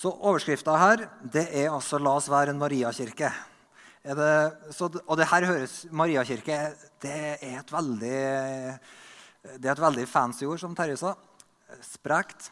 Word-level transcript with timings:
Så 0.00 0.12
overskrifta 0.16 0.78
her 0.80 1.02
det 1.20 1.50
er 1.52 1.68
altså 1.68 1.98
'La 2.00 2.14
oss 2.16 2.30
være 2.32 2.54
en 2.54 2.60
Mariakirke'. 2.60 3.32
Og 4.08 5.16
det 5.18 5.26
her 5.28 5.44
høres 5.44 5.84
Mariakirke 5.92 6.56
det 7.02 7.36
det 9.60 9.68
er 9.68 9.72
et 9.72 9.80
veldig 9.80 10.06
fancy 10.08 10.44
ord, 10.44 10.60
som 10.60 10.74
Terje 10.76 10.96
sa. 11.00 11.14
Sprekt. 11.84 12.50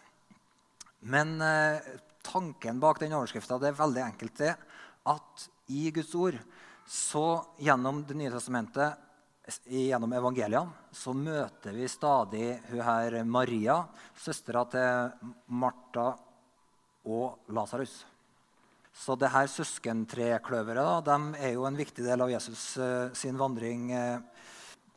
Men 1.01 1.41
eh, 1.41 1.81
tanken 2.25 2.81
bak 2.81 3.01
den 3.01 3.13
overskrifta 3.17 3.57
er 3.61 3.77
veldig 3.77 4.03
enkelt. 4.05 4.37
det, 4.37 4.55
At 5.05 5.49
i 5.69 5.91
Guds 5.91 6.15
ord, 6.15 6.39
så 6.87 7.45
gjennom 7.61 8.05
Det 8.07 8.17
nye 8.17 8.31
testamentet, 8.31 8.97
gjennom 9.69 10.13
evangeliene, 10.13 10.73
så 10.93 11.13
møter 11.13 11.73
vi 11.73 11.89
stadig 11.89 12.61
hun 12.71 12.81
her 12.81 13.25
Maria, 13.25 13.85
søstera 14.17 14.65
til 14.69 15.31
Martha 15.49 16.28
og 17.09 17.53
Lasarus. 17.57 18.03
Så 18.93 19.15
det 19.19 19.31
her 19.31 19.47
søskentrekløveret 19.51 21.07
de 21.07 21.17
er 21.39 21.55
jo 21.55 21.65
en 21.69 21.79
viktig 21.79 22.05
del 22.05 22.25
av 22.25 22.33
Jesus 22.33 22.75
uh, 22.81 23.09
sin 23.17 23.39
vandring 23.39 23.93
uh, 23.95 24.19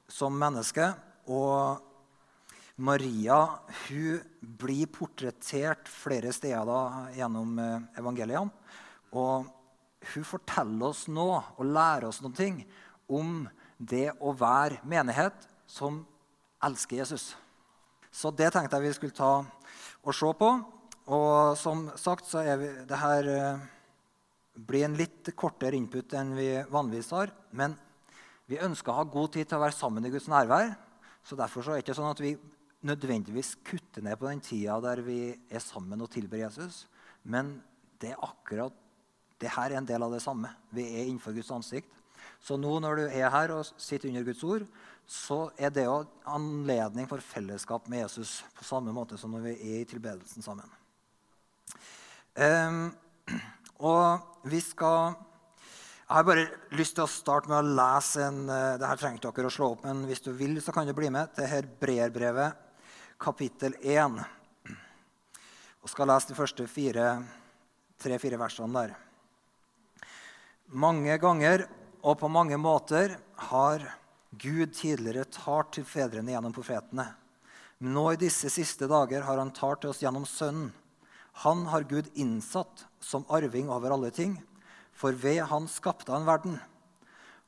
som 0.10 0.34
menneske. 0.36 0.88
Og 1.30 1.78
Maria 2.82 3.38
hun 3.86 4.22
blir 4.42 4.90
portrettert 4.90 5.90
flere 5.92 6.34
steder 6.34 6.66
da, 6.66 6.82
gjennom 7.14 7.60
uh, 7.62 7.78
evangeliene. 8.02 8.50
Og 9.14 9.46
hun 10.16 10.26
forteller 10.26 10.88
oss 10.90 11.06
nå 11.12 11.30
og 11.38 11.66
lærer 11.68 12.10
oss 12.10 12.24
noe 12.26 12.52
om 13.12 13.44
det 13.78 14.10
å 14.18 14.34
være 14.38 14.82
menighet 14.88 15.46
som 15.70 16.02
elsker 16.64 17.04
Jesus. 17.04 17.32
Så 18.12 18.32
det 18.34 18.50
tenkte 18.54 18.78
jeg 18.78 18.90
vi 18.90 18.98
skulle 18.98 19.16
ta 19.16 19.34
og 20.02 20.16
se 20.16 20.32
på. 20.38 20.50
Og 21.12 21.58
som 21.60 21.90
sagt 22.00 22.28
så 22.30 22.44
er 22.46 22.60
vi, 22.62 22.70
det 22.88 23.00
her 23.02 23.28
eh, 23.28 23.64
blir 24.56 24.86
en 24.88 24.96
litt 24.96 25.34
kortere 25.36 25.76
input 25.76 26.14
enn 26.16 26.36
vi 26.38 26.48
vanligvis 26.72 27.12
har. 27.18 27.34
Men 27.52 27.76
vi 28.48 28.62
ønsker 28.64 28.94
å 28.94 29.02
ha 29.02 29.08
god 29.08 29.34
tid 29.36 29.50
til 29.50 29.60
å 29.60 29.66
være 29.66 29.76
sammen 29.76 30.08
i 30.08 30.12
Guds 30.14 30.30
nærvær. 30.32 30.72
Så 31.28 31.36
derfor 31.40 31.66
så 31.66 31.74
er 31.74 31.80
det 31.80 31.86
ikke 31.86 31.98
sånn 32.00 32.14
at 32.14 32.24
vi 32.24 32.36
nødvendigvis 32.88 33.58
kutter 33.68 34.06
ned 34.06 34.18
på 34.18 34.30
den 34.30 34.42
tida 34.42 34.80
der 34.82 35.04
vi 35.06 35.20
er 35.36 35.64
sammen 35.64 36.02
og 36.02 36.10
tilber 36.14 36.42
Jesus. 36.42 36.86
Men 37.24 37.58
det 38.02 38.14
er 38.14 38.24
akkurat 38.26 38.78
det 39.42 39.52
her 39.52 39.74
er 39.74 39.82
en 39.82 39.90
del 39.90 40.06
av 40.06 40.14
det 40.14 40.22
samme. 40.24 40.50
Vi 40.74 40.86
er 40.86 41.08
innenfor 41.08 41.36
Guds 41.36 41.52
ansikt. 41.54 41.92
Så 42.42 42.56
nå 42.58 42.72
når 42.82 43.02
du 43.02 43.06
er 43.10 43.34
her 43.34 43.54
og 43.56 43.68
sitter 43.76 44.10
under 44.10 44.26
Guds 44.26 44.44
ord, 44.46 44.68
så 45.06 45.44
er 45.60 45.74
det 45.74 45.88
jo 45.88 46.04
anledning 46.30 47.10
for 47.10 47.22
fellesskap 47.26 47.90
med 47.92 48.06
Jesus 48.06 48.40
på 48.58 48.66
samme 48.66 48.94
måte 48.96 49.20
som 49.20 49.34
når 49.34 49.50
vi 49.50 49.56
er 49.74 49.82
i 49.82 49.90
tilbedelsen 49.90 50.46
sammen. 50.46 50.70
Og 52.32 54.20
vi 54.48 54.62
skal 54.64 55.18
Jeg 56.08 56.16
har 56.16 56.24
bare 56.24 56.46
lyst 56.76 56.96
til 56.96 57.04
å 57.04 57.12
starte 57.12 57.52
med 57.52 57.60
å 57.60 57.74
lese 57.76 58.24
en 58.24 58.48
uh, 58.48 58.78
det 58.80 58.88
her 58.88 59.00
trengte 59.00 59.32
dere 59.32 59.48
å 59.48 59.52
slå 59.52 59.70
opp, 59.74 59.86
men 59.88 60.04
hvis 60.10 60.24
du 60.26 60.34
vil, 60.36 60.58
så 60.60 60.74
kan 60.76 60.88
du 60.88 60.92
bli 60.92 61.08
med 61.08 61.32
til 61.38 61.48
Hebreerbrevet, 61.48 62.58
kapittel 63.16 63.78
1. 63.80 64.18
Og 65.80 65.88
skal 65.88 66.12
lese 66.12 66.34
de 66.34 66.36
første 66.36 66.66
tre-fire 66.68 68.42
versene 68.42 68.76
der. 68.76 68.92
Mange 70.76 71.16
ganger 71.16 71.64
og 72.04 72.20
på 72.20 72.28
mange 72.28 72.60
måter 72.60 73.16
har 73.52 73.88
Gud 74.32 74.76
tidligere 74.76 75.32
talt 75.32 75.78
til 75.78 75.88
fedrene 75.88 76.36
gjennom 76.36 76.56
profetene. 76.56 77.08
Men 77.80 77.96
nå 77.96 78.10
i 78.12 78.20
disse 78.20 78.52
siste 78.52 78.92
dager 78.92 79.24
har 79.24 79.40
han 79.40 79.56
talt 79.56 79.86
til 79.86 79.96
oss 79.96 80.04
gjennom 80.04 80.28
Sønnen 80.28 80.74
han 81.32 81.66
har 81.72 81.88
Gud 81.88 82.10
innsatt 82.14 82.86
som 83.00 83.26
arving 83.30 83.70
over 83.72 83.94
alle 83.96 84.12
ting, 84.12 84.36
for 84.94 85.16
ved 85.16 85.44
han 85.50 85.68
skapte 85.72 86.12
han 86.12 86.28
verden. 86.28 86.60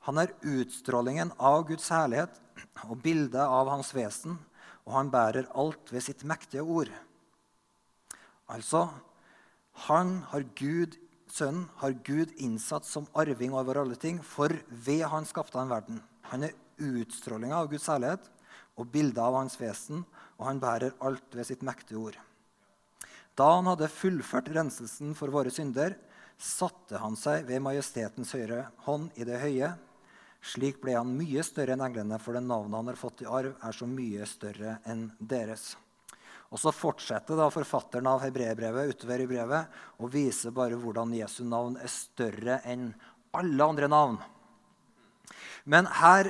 Han 0.07 0.19
er 0.19 0.33
utstrålingen 0.41 1.33
av 1.37 1.67
Guds 1.67 1.89
herlighet 1.93 2.39
og 2.87 2.97
bildet 3.03 3.43
av 3.43 3.69
hans 3.71 3.93
vesen, 3.95 4.39
og 4.83 4.97
han 4.97 5.11
bærer 5.13 5.51
alt 5.55 5.93
ved 5.93 6.03
sitt 6.03 6.23
mektige 6.27 6.63
ord. 6.63 6.91
Altså, 8.51 8.89
han 9.87 10.21
har 10.31 10.43
Gud, 10.59 10.97
Sønnen 11.33 11.69
har 11.81 11.95
Gud 12.05 12.33
innsatt 12.37 12.85
som 12.85 13.07
arving 13.17 13.55
over 13.57 13.79
alle 13.81 13.95
ting, 13.97 14.19
for 14.21 14.53
ved 14.69 15.05
han 15.09 15.25
skapte 15.25 15.57
han 15.57 15.71
verden. 15.71 16.01
Han 16.29 16.45
er 16.45 16.53
utstrålinga 16.77 17.57
av 17.57 17.71
Guds 17.71 17.87
herlighet 17.89 18.27
og 18.77 18.91
bildet 18.93 19.21
av 19.23 19.39
hans 19.39 19.55
vesen, 19.57 20.03
og 20.37 20.45
han 20.49 20.61
bærer 20.61 20.93
alt 21.01 21.33
ved 21.33 21.47
sitt 21.47 21.65
mektige 21.65 22.01
ord. 22.01 22.19
Da 23.37 23.49
han 23.55 23.69
hadde 23.69 23.89
fullført 23.89 24.51
renselsen 24.53 25.13
for 25.17 25.33
våre 25.33 25.53
synder, 25.53 25.95
satte 26.37 26.99
han 27.01 27.15
seg 27.17 27.47
ved 27.47 27.63
majestetens 27.65 28.33
høyre 28.35 28.67
hånd 28.85 29.13
i 29.17 29.25
det 29.27 29.39
høye. 29.41 29.71
Slik 30.43 30.81
ble 30.83 30.97
han 30.97 31.13
mye 31.15 31.43
større 31.45 31.77
enn 31.77 31.85
englene, 31.85 32.19
for 32.19 32.35
det 32.35 32.43
navnet 32.43 32.77
han 32.77 32.91
har 32.91 32.99
fått 32.99 33.23
i 33.23 33.29
arv, 33.29 33.55
er 33.63 33.75
så 33.75 33.87
mye 33.87 34.27
større 34.29 34.77
enn 34.89 35.07
deres. 35.17 35.73
Og 36.53 36.59
Så 36.61 36.69
fortsetter 36.75 37.39
da 37.39 37.47
forfatteren 37.49 38.05
av 38.11 38.21
hebreerbrevet 38.21 38.91
utover 38.91 39.23
i 39.23 39.29
brevet 39.29 39.77
og 39.97 40.11
viser 40.13 40.53
bare 40.53 40.77
hvordan 40.77 41.15
Jesu 41.17 41.41
navn 41.47 41.79
er 41.81 41.89
større 41.89 42.59
enn 42.69 42.91
alle 43.33 43.65
andre 43.65 43.89
navn. 43.89 44.19
Men 45.65 45.87
her 45.89 46.29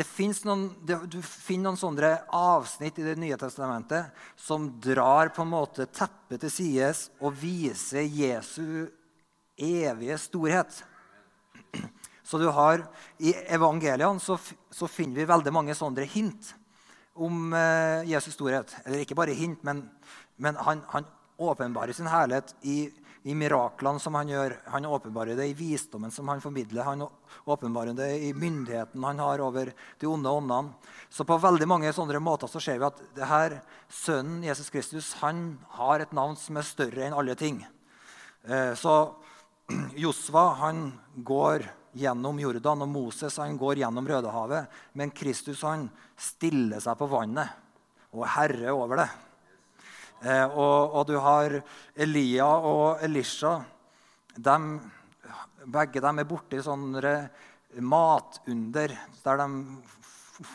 det 0.00 0.06
noen, 0.48 0.68
det, 0.86 0.96
du 1.12 1.18
finner 1.22 1.68
noen 1.68 1.80
sånne 1.80 2.12
avsnitt 2.32 2.98
i 2.98 3.04
Det 3.04 3.18
nye 3.20 3.36
testamentet 3.36 4.16
som 4.36 4.68
drar 4.80 5.28
på 5.34 5.44
en 5.44 5.52
måte 5.52 5.86
teppet 5.92 6.40
til 6.40 6.52
sides 6.54 7.02
og 7.20 7.36
viser 7.36 8.06
Jesu 8.06 8.88
evige 9.60 10.16
storhet. 10.18 10.72
Så 12.24 12.38
du 12.38 12.46
har, 12.54 12.86
I 13.18 13.34
evangeliene 13.50 14.22
så, 14.22 14.38
så 14.70 14.88
finner 14.88 15.20
vi 15.20 15.28
veldig 15.28 15.52
mange 15.52 15.74
sånne 15.76 16.06
hint 16.08 16.54
om 17.18 17.52
eh, 17.52 18.06
Jesus 18.08 18.38
storhet. 18.38 18.72
Eller 18.84 19.02
ikke 19.02 19.18
bare 19.18 19.34
hint, 19.36 19.64
men, 19.66 19.82
men 20.40 20.56
han, 20.64 20.84
han 20.94 21.08
åpenbarer 21.40 21.92
sin 21.96 22.08
herlighet 22.08 22.54
i 22.62 22.84
i 23.22 23.34
miraklene 23.36 24.00
som 24.00 24.16
han 24.16 24.30
gjør. 24.30 24.54
Han 24.72 24.86
åpenbarer 24.88 25.36
det 25.36 25.50
i 25.50 25.56
visdommen 25.56 26.12
som 26.14 26.28
han 26.32 26.40
formidler. 26.40 26.86
Han 26.86 27.04
åpenbarer 27.44 27.96
det 27.96 28.10
i 28.24 28.32
myndigheten 28.32 29.04
han 29.04 29.20
har 29.20 29.42
over 29.44 29.72
de 30.00 30.08
onde 30.08 30.30
åndene. 30.30 30.72
Så 31.08 31.26
på 31.28 31.38
veldig 31.40 31.68
mange 31.68 31.92
sånne 31.92 32.20
måter 32.22 32.48
så 32.48 32.62
ser 32.62 32.80
vi 32.80 32.88
at 32.88 33.02
det 33.16 33.28
her, 33.28 33.58
sønnen 33.92 34.44
Jesus 34.46 34.70
Kristus 34.72 35.12
han 35.20 35.58
har 35.76 36.00
et 36.00 36.14
navn 36.16 36.38
som 36.40 36.56
er 36.56 36.68
større 36.68 37.04
enn 37.06 37.16
alle 37.16 37.36
ting. 37.36 37.60
Eh, 38.48 38.72
så 38.78 38.96
Josva 40.04 40.46
han 40.62 40.88
går 41.14 41.68
gjennom 42.00 42.38
Jordan, 42.38 42.86
og 42.86 42.88
Moses 42.88 43.36
han 43.42 43.58
går 43.58 43.82
gjennom 43.82 44.08
Rødehavet. 44.08 44.70
Men 44.96 45.12
Kristus 45.12 45.64
han 45.66 45.88
stiller 46.16 46.80
seg 46.82 46.96
på 46.98 47.10
vannet 47.10 47.58
og 48.14 48.24
er 48.24 48.34
herre 48.38 48.72
over 48.74 49.04
det. 49.04 49.10
Eh, 50.20 50.46
og, 50.46 50.94
og, 50.94 51.06
du 51.08 51.16
har 51.16 51.54
Elia 51.96 52.46
og 52.46 53.00
Elisha. 53.04 53.54
De, 54.36 54.56
begge 55.64 56.02
dem 56.04 56.20
er 56.20 56.28
borti 56.28 56.60
sånne 56.64 57.14
matunder 57.80 58.92
der 59.24 59.40
de 59.40 59.48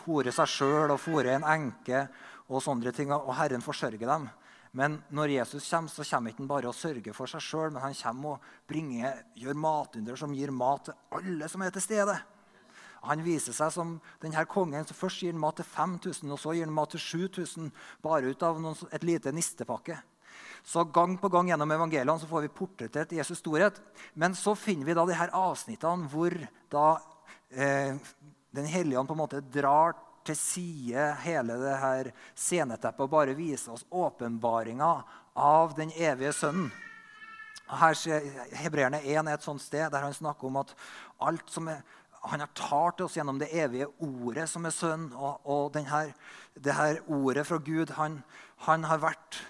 fôrer 0.02 0.34
seg 0.34 0.50
sjøl 0.50 0.92
og 0.94 1.00
fôrer 1.00 1.36
en 1.36 1.46
enke 1.48 2.06
og 2.46 2.62
sånne 2.62 2.92
ting, 2.94 3.10
og 3.10 3.34
Herren 3.38 3.64
forsørger 3.64 4.06
dem. 4.06 4.28
Men 4.76 4.98
når 5.14 5.32
Jesus 5.38 5.66
kommer, 5.70 5.90
så 5.90 6.04
kommer 6.04 6.30
ikke 6.30 6.42
han 6.42 6.50
bare 6.50 6.70
og 6.70 6.76
sørger 6.76 7.14
for 7.16 7.30
seg 7.30 7.42
sjøl, 7.42 7.70
men 7.72 7.82
han 7.82 7.96
kommer 7.96 8.36
og 8.36 8.48
bringer, 8.68 9.22
gjør 9.34 9.58
matunder 9.58 10.18
som 10.20 10.34
gir 10.36 10.52
mat 10.54 10.90
til 10.90 10.98
alle 11.18 11.48
som 11.50 11.64
er 11.64 11.74
til 11.74 11.82
stede. 11.82 12.16
Han 13.06 13.22
viser 13.24 13.54
seg 13.56 13.72
som 13.74 13.96
denne 14.22 14.44
kongen 14.50 14.86
som 14.86 14.98
først 14.98 15.22
gir 15.22 15.36
mat 15.38 15.58
til 15.60 15.68
5000, 15.68 16.32
og 16.32 16.40
så 16.42 16.54
gir 16.56 16.66
han 16.66 16.74
mat 16.74 16.92
til 16.94 17.02
7000 17.02 17.72
bare 18.04 18.32
ut 18.32 18.44
av 18.46 18.60
noen, 18.62 18.76
et 18.92 19.06
lite 19.06 19.32
nistepakke. 19.34 19.98
Så 20.66 20.84
Gang 20.84 21.14
på 21.18 21.30
gang 21.30 21.48
gjennom 21.48 21.70
evangeliene 21.70 22.18
så 22.18 22.26
får 22.26 22.46
vi 22.46 22.54
portrettert 22.54 23.12
Jesus' 23.14 23.38
storhet. 23.38 23.78
Men 24.14 24.34
så 24.34 24.56
finner 24.58 24.88
vi 24.88 24.96
da 24.98 25.04
de 25.06 25.14
her 25.14 25.30
avsnittene 25.34 26.10
hvor 26.10 26.34
da 26.72 26.88
eh, 27.50 27.94
Den 28.56 28.66
hellige 28.72 28.98
ånd 28.98 29.08
på 29.08 29.12
en 29.12 29.20
måte 29.20 29.42
drar 29.52 29.94
til 30.26 30.36
side 30.38 31.02
hele 31.22 31.58
det 31.60 31.74
her 31.76 32.08
sceneteppet 32.34 33.04
og 33.04 33.12
bare 33.12 33.36
viser 33.36 33.74
oss 33.74 33.84
åpenbaringa 33.92 34.90
av 35.36 35.74
den 35.76 35.92
evige 35.92 36.32
Sønnen. 36.32 36.70
Her 37.66 37.98
Hebreerne 38.56 39.02
1 39.02 39.26
er 39.26 39.34
et 39.34 39.44
sånt 39.44 39.62
sted 39.62 39.90
der 39.90 40.06
han 40.06 40.14
snakker 40.14 40.48
om 40.48 40.60
at 40.62 40.72
alt 41.18 41.50
som 41.50 41.68
er 41.68 41.82
han 42.30 42.42
har 42.42 42.52
talt 42.58 43.02
oss 43.04 43.16
gjennom 43.18 43.38
det 43.40 43.52
evige 43.54 43.88
ordet 44.02 44.48
som 44.50 44.66
er 44.66 44.74
sønn. 44.74 45.10
Og, 45.14 45.44
og 45.44 45.68
denne, 45.76 46.08
det 46.54 46.74
her 46.76 47.02
ordet 47.06 47.46
fra 47.48 47.60
Gud, 47.62 47.92
han, 47.98 48.20
han 48.66 48.86
har 48.88 49.02
vært 49.02 49.40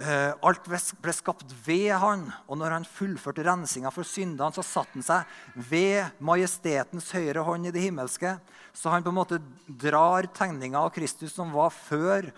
eh, 0.00 0.32
Alt 0.46 0.68
ble 0.68 1.14
skapt 1.14 1.54
ved 1.66 1.92
han. 2.02 2.28
Og 2.46 2.60
når 2.60 2.78
han 2.78 2.88
fullførte 2.88 3.46
rensinga 3.46 3.92
for 3.94 4.08
syndene, 4.08 4.52
så 4.54 4.64
satte 4.66 4.98
han 4.98 5.06
seg 5.06 5.64
ved 5.70 6.20
majestetens 6.24 7.12
høyre 7.16 7.46
hånd 7.46 7.68
i 7.68 7.74
det 7.74 7.84
himmelske. 7.86 8.36
Så 8.76 8.92
han 8.92 9.04
på 9.04 9.12
en 9.12 9.20
måte 9.20 9.40
drar 9.66 10.28
tegninga 10.36 10.84
av 10.84 10.92
Kristus 10.96 11.36
som 11.36 11.54
var 11.54 11.72
før 11.74 12.30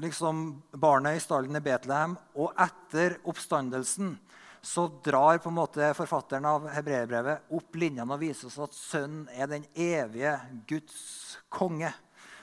liksom, 0.00 0.60
barnet 0.72 1.18
i 1.18 1.22
stallen 1.22 1.56
i 1.58 1.62
Betlehem, 1.64 2.16
og 2.38 2.54
etter 2.60 3.18
oppstandelsen 3.28 4.16
så 4.62 4.86
drar 5.04 5.38
på 5.40 5.48
en 5.48 5.56
måte 5.56 5.92
forfatteren 5.96 6.44
av 6.44 6.66
hebreerbrevet 6.74 7.52
opp 7.56 7.76
linjene 7.80 8.12
og 8.12 8.20
viser 8.20 8.50
oss 8.50 8.58
at 8.60 8.76
Sønnen 8.76 9.24
er 9.32 9.48
den 9.48 9.64
evige 9.72 10.34
Guds 10.68 11.38
konge, 11.48 11.92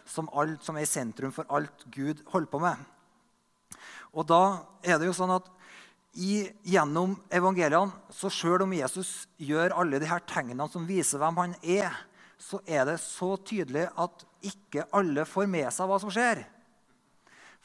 som, 0.08 0.30
alt, 0.34 0.64
som 0.64 0.80
er 0.80 0.88
i 0.88 0.90
sentrum 0.90 1.34
for 1.36 1.46
alt 1.54 1.86
Gud 1.94 2.24
holder 2.31 2.50
på 2.52 2.62
med. 2.64 2.81
Og 4.18 4.25
da 4.25 4.42
er 4.81 4.98
det 4.98 5.10
jo 5.10 5.16
sånn 5.18 5.36
at 5.36 5.50
i, 6.18 6.48
gjennom 6.66 7.14
evangeliene, 7.30 7.94
så 8.10 8.31
sjøl 8.34 8.63
om 8.66 8.74
Jesus 8.74 9.28
gjør 9.38 9.75
alle 9.78 10.00
de 10.02 10.10
her 10.10 10.24
tegnene 10.25 10.66
som 10.72 10.88
viser 10.88 11.22
hvem 11.22 11.38
han 11.44 11.54
er, 11.62 11.94
så 12.42 12.62
er 12.66 12.88
det 12.90 12.98
så 13.04 13.36
tydelig 13.46 13.86
at 13.98 14.25
ikke 14.46 14.88
alle 14.96 15.25
får 15.28 15.50
med 15.52 15.70
seg 15.74 15.90
hva 15.90 16.00
som 16.02 16.13
skjer. 16.13 16.42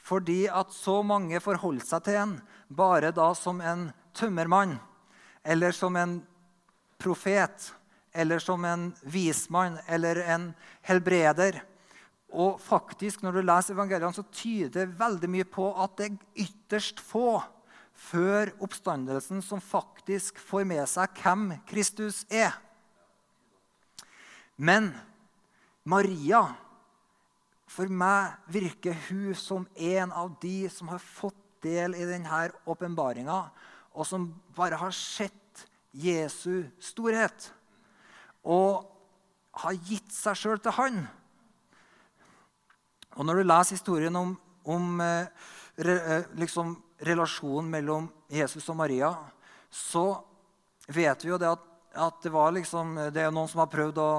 Fordi 0.02 0.44
at 0.50 0.72
så 0.75 0.98
mange 1.06 1.40
forholder 1.40 1.87
seg 1.87 2.05
til 2.05 2.20
en 2.20 2.37
bare 2.72 3.12
da 3.14 3.31
som 3.38 3.60
en 3.62 3.90
tømmermann 4.16 4.76
eller 5.42 5.74
som 5.74 5.96
en 5.96 6.20
profet 7.02 7.72
eller 8.12 8.38
som 8.38 8.64
en 8.64 8.90
vismann 9.02 9.78
eller 9.86 10.16
en 10.16 10.50
helbreder. 10.86 11.62
Og 12.32 12.60
faktisk, 12.60 13.22
når 13.22 13.32
du 13.32 13.42
leser 13.44 13.74
evangeliene, 13.74 14.14
så 14.16 14.24
tyder 14.32 14.92
veldig 14.98 15.28
mye 15.32 15.48
på 15.48 15.66
at 15.84 15.96
det 15.98 16.08
er 16.08 16.46
ytterst 16.46 17.00
få 17.04 17.42
før 18.02 18.52
oppstandelsen 18.64 19.42
som 19.44 19.60
faktisk 19.60 20.40
får 20.40 20.64
med 20.68 20.84
seg 20.90 21.22
hvem 21.22 21.50
Kristus 21.68 22.22
er. 22.32 22.54
Men 24.56 24.92
Maria 25.84 26.44
For 27.72 27.88
meg 27.88 28.34
virker 28.52 28.92
hun 29.08 29.32
som 29.32 29.62
en 29.80 30.10
av 30.12 30.34
de 30.42 30.68
som 30.68 30.90
har 30.92 31.00
fått 31.00 31.38
del 31.64 31.94
i 31.96 32.04
denne 32.04 32.50
åpenbaringa, 32.68 33.38
og 33.92 34.06
som 34.08 34.28
bare 34.56 34.78
har 34.80 34.94
sett 34.96 35.66
Jesu 35.92 36.64
storhet 36.80 37.50
og 38.42 38.88
har 39.62 39.76
gitt 39.84 40.14
seg 40.14 40.38
sjøl 40.38 40.62
til 40.62 40.74
han. 40.78 41.02
Og 43.20 43.26
Når 43.28 43.42
du 43.42 43.44
leser 43.44 43.76
historien 43.76 44.16
om, 44.16 44.32
om 44.64 45.00
eh, 45.04 45.28
eh, 45.76 46.24
liksom, 46.40 46.74
relasjonen 47.04 47.68
mellom 47.70 48.08
Jesus 48.32 48.68
og 48.72 48.78
Maria, 48.80 49.12
så 49.68 50.22
vet 50.88 51.24
vi 51.24 51.30
jo 51.30 51.38
det 51.40 51.50
at, 51.52 51.68
at 51.92 52.24
det, 52.24 52.32
liksom, 52.56 52.96
det 53.12 53.26
er 53.26 53.34
noen 53.34 53.50
som 53.52 53.60
har 53.60 53.72
prøvd 53.72 54.00
å, 54.00 54.10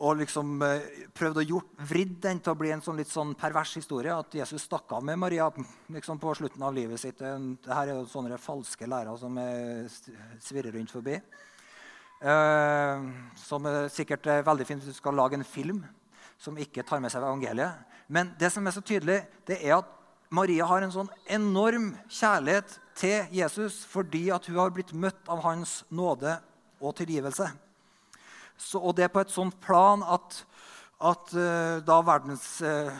å 0.00 0.14
liksom, 0.16 0.62
eh, 0.64 1.06
prøvd 1.12 1.42
å 1.42 1.46
gjort, 1.46 1.74
vridd 1.90 2.14
den 2.24 2.40
til 2.40 2.54
å 2.54 2.58
bli 2.58 2.70
en 2.72 2.80
sånn 2.80 2.96
litt 2.96 3.10
sånn 3.10 3.34
pervers 3.36 3.74
historie. 3.76 4.14
At 4.16 4.32
Jesus 4.32 4.64
stakk 4.64 4.92
av 4.96 5.04
med 5.04 5.18
Maria 5.18 5.50
liksom, 5.92 6.18
på 6.18 6.34
slutten 6.34 6.62
av 6.62 6.74
livet 6.74 7.00
sitt. 7.00 7.18
Dette 7.18 7.76
er 7.76 7.92
jo 7.92 8.06
sånne 8.08 8.38
falske 8.40 8.88
lærer 8.88 9.18
som 9.20 9.36
svirrer 10.40 10.72
rundt 10.72 10.90
forbi. 10.90 11.20
Eh, 12.20 13.04
som 13.40 13.64
er 13.64 13.88
sikkert 13.88 14.26
er 14.28 14.42
veldig 14.44 14.66
fint 14.68 14.82
hvis 14.82 14.92
du 14.92 14.98
skal 14.98 15.16
lage 15.16 15.38
en 15.38 15.46
film 15.46 15.78
som 16.40 16.58
ikke 16.60 16.84
tar 16.84 17.00
med 17.00 17.12
seg 17.12 17.24
evangeliet. 17.24 17.80
Men 18.12 18.34
det 18.40 18.50
som 18.52 18.66
er 18.66 18.74
så 18.76 18.82
tydelig, 18.84 19.22
det 19.48 19.56
er 19.64 19.78
at 19.78 19.88
Maria 20.30 20.66
har 20.68 20.84
en 20.84 20.92
sånn 20.92 21.08
enorm 21.32 21.94
kjærlighet 22.12 22.76
til 23.00 23.32
Jesus 23.34 23.80
fordi 23.88 24.28
at 24.34 24.44
hun 24.50 24.60
har 24.60 24.72
blitt 24.74 24.92
møtt 24.92 25.32
av 25.32 25.40
hans 25.46 25.80
nåde 25.88 26.36
og 26.80 26.94
tilgivelse. 27.00 27.48
Så, 28.60 28.80
og 28.80 28.96
det 28.98 29.08
på 29.12 29.22
et 29.22 29.32
sånt 29.32 29.56
plan 29.64 30.02
at, 30.04 30.42
at 31.00 31.32
uh, 31.32 31.80
da 31.84 32.00
verdens, 32.04 32.46
uh, 32.60 32.92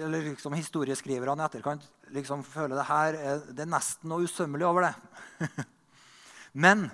eller 0.00 0.30
liksom 0.30 0.56
historieskriverne 0.56 1.44
i 1.44 1.46
etterkant 1.48 1.84
liksom 2.14 2.44
føler 2.46 2.76
det 2.78 2.88
her 2.88 3.16
det 3.50 3.64
er 3.64 3.70
nesten 3.70 4.10
noe 4.10 4.26
usømmelig 4.28 4.66
over 4.68 4.88
det. 4.88 5.48
Men 6.64 6.86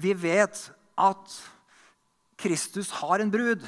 vi 0.00 0.14
vet 0.16 0.62
at 1.00 1.34
Kristus 2.40 2.92
har 3.00 3.20
en 3.20 3.32
brud. 3.32 3.66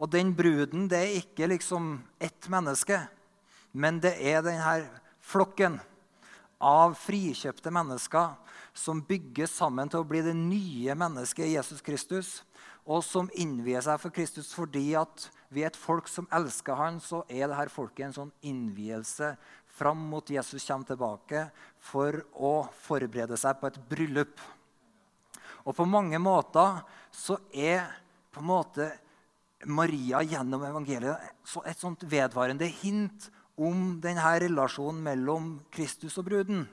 Og 0.00 0.10
den 0.10 0.32
bruden 0.36 0.88
det 0.90 1.00
er 1.00 1.18
ikke 1.20 1.48
liksom 1.50 1.98
ett 2.22 2.48
menneske. 2.52 2.98
Men 3.72 4.00
det 4.02 4.14
er 4.22 4.44
denne 4.44 4.86
flokken 5.24 5.78
av 6.64 6.94
frikjøpte 6.96 7.72
mennesker 7.74 8.34
som 8.74 9.02
bygges 9.06 9.54
sammen 9.54 9.90
til 9.90 10.02
å 10.02 10.08
bli 10.08 10.20
det 10.26 10.34
nye 10.36 10.96
mennesket 10.98 11.52
Jesus 11.52 11.82
Kristus, 11.84 12.42
og 12.84 13.00
som 13.06 13.30
innvier 13.40 13.80
seg 13.84 14.00
for 14.02 14.12
Kristus 14.12 14.50
fordi 14.52 14.90
at 14.98 15.28
vi 15.54 15.62
er 15.62 15.70
et 15.70 15.78
folk 15.78 16.10
som 16.10 16.26
elsker 16.34 16.76
han, 16.76 16.98
så 17.00 17.22
er 17.30 17.46
dette 17.48 17.72
folket 17.72 18.08
en 18.08 18.16
sånn 18.18 18.32
innvielse 18.44 19.36
fram 19.74 20.02
mot 20.10 20.28
Jesus 20.30 20.66
kommer 20.66 20.86
tilbake 20.86 21.46
for 21.82 22.20
å 22.34 22.66
forberede 22.84 23.38
seg 23.40 23.58
på 23.60 23.70
et 23.70 23.80
bryllup. 23.90 24.34
Og 25.64 25.72
på 25.78 25.86
mange 25.88 26.20
måter 26.20 26.82
så 27.14 27.38
er 27.54 27.88
på 28.34 28.42
en 28.42 28.50
måte 28.50 28.90
Maria 29.64 30.20
gjennom 30.26 30.66
evangeliet 30.66 31.32
et 31.64 31.80
sånt 31.80 32.04
vedvarende 32.10 32.68
hint 32.82 33.30
om 33.56 33.96
denne 34.02 34.34
relasjonen 34.44 35.00
mellom 35.06 35.52
Kristus 35.72 36.18
og 36.20 36.28
bruden. 36.28 36.66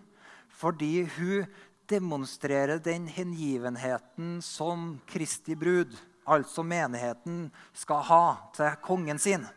Fordi 0.49 1.05
hun 1.15 1.45
demonstrerer 1.91 2.79
den 2.79 3.07
hengivenheten 3.11 4.39
som 4.41 4.93
Kristi 5.09 5.55
brud, 5.59 5.93
altså 6.25 6.63
menigheten, 6.63 7.49
skal 7.73 8.05
ha 8.07 8.25
til 8.55 8.77
kongen 8.85 9.19
sin. 9.19 9.47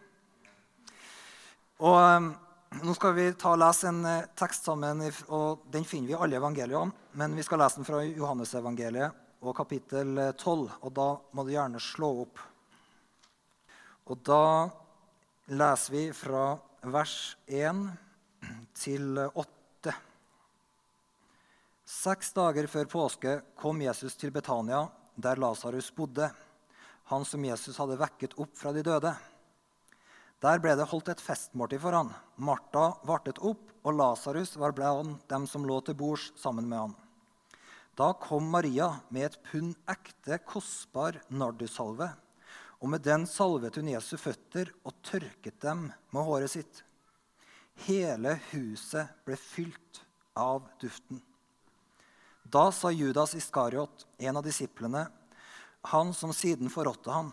Og 1.83 1.99
um, 1.99 2.33
Nå 2.75 2.91
skal 2.97 3.13
vi 3.15 3.25
ta 3.39 3.53
og 3.55 3.61
lese 3.63 3.87
en 3.87 4.01
uh, 4.03 4.25
tekst 4.35 4.67
sammen, 4.67 4.99
og 5.31 5.63
den 5.71 5.85
finner 5.87 6.09
vi 6.09 6.15
i 6.17 6.19
alle 6.27 6.41
evangeliene. 6.41 6.91
Men 7.15 7.37
vi 7.39 7.45
skal 7.47 7.61
lese 7.63 7.79
den 7.79 7.87
fra 7.87 8.01
Johannesevangeliet 8.03 9.21
og 9.45 9.55
kapittel 9.55 10.19
12, 10.33 10.65
uh, 10.65 10.81
og 10.83 10.95
da 10.97 11.07
må 11.37 11.45
du 11.47 11.53
gjerne 11.55 11.83
slå 11.83 12.11
opp. 12.25 12.43
Og 14.11 14.19
da 14.27 14.43
leser 15.55 15.95
vi 15.95 16.03
fra 16.19 16.49
vers 16.91 17.37
1 17.47 17.85
til 18.75 19.23
8. 19.23 19.64
Seks 21.85 22.33
dager 22.33 22.67
før 22.71 22.89
påske 22.89 23.35
kom 23.61 23.83
Jesus 23.85 24.17
til 24.17 24.33
Betania, 24.33 24.87
der 25.17 25.41
Lasarus 25.41 25.91
bodde, 25.95 26.31
han 27.13 27.25
som 27.29 27.45
Jesus 27.45 27.77
hadde 27.77 27.99
vekket 28.01 28.37
opp 28.41 28.57
fra 28.57 28.73
de 28.73 28.83
døde. 28.87 29.13
Der 30.41 30.61
ble 30.61 30.73
det 30.77 30.89
holdt 30.91 31.13
et 31.13 31.23
festmåltid 31.23 31.83
for 31.85 31.97
han. 31.97 32.11
Martha 32.37 32.87
vartet 33.05 33.41
opp, 33.45 33.63
og 33.85 33.97
Lasarus 33.99 34.57
var 34.57 34.73
blant 34.77 35.25
dem 35.29 35.45
som 35.49 35.65
lå 35.69 35.79
til 35.85 35.97
bords 36.01 36.31
sammen 36.41 36.69
med 36.69 36.87
han. 36.87 36.95
Da 37.95 38.11
kom 38.19 38.49
Maria 38.51 38.91
med 39.13 39.29
et 39.29 39.41
pund 39.47 39.77
ekte, 39.89 40.41
kostbar 40.49 41.21
nardussalve 41.29 42.11
og 42.85 42.91
med 42.93 43.01
den 43.01 43.23
salvet 43.25 43.79
hun 43.81 43.87
Jesu 43.89 44.19
føtter 44.21 44.69
og 44.85 44.93
tørket 45.09 45.57
dem 45.65 45.87
med 46.13 46.27
håret 46.27 46.53
sitt. 46.53 46.83
Hele 47.87 48.35
huset 48.51 49.15
ble 49.25 49.39
fylt 49.41 50.03
av 50.37 50.67
duften. 50.83 51.23
Da 52.55 52.69
sa 52.73 52.91
Judas 52.91 53.35
Iskariot, 53.35 54.07
en 54.19 54.37
av 54.37 54.45
disiplene, 54.47 55.09
han 55.91 56.13
som 56.15 56.31
siden 56.33 56.71
forrådte 56.71 57.11
ham, 57.11 57.33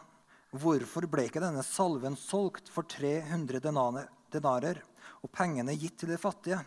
hvorfor 0.49 1.05
ble 1.05 1.27
ikke 1.27 1.43
denne 1.43 1.61
salven 1.61 2.15
solgt 2.17 2.71
for 2.73 2.87
300 2.89 3.61
denarer 3.61 4.79
og 5.21 5.29
pengene 5.29 5.75
gitt 5.77 5.99
til 6.01 6.09
de 6.09 6.17
fattige? 6.17 6.57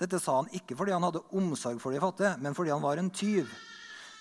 Dette 0.00 0.18
sa 0.18 0.40
han 0.40 0.50
ikke 0.58 0.74
fordi 0.74 0.90
han 0.96 1.06
hadde 1.06 1.22
omsorg 1.38 1.78
for 1.84 1.94
de 1.94 2.00
fattige, 2.02 2.32
men 2.42 2.56
fordi 2.58 2.72
han 2.74 2.82
var 2.82 2.98
en 2.98 3.12
tyv. 3.14 3.52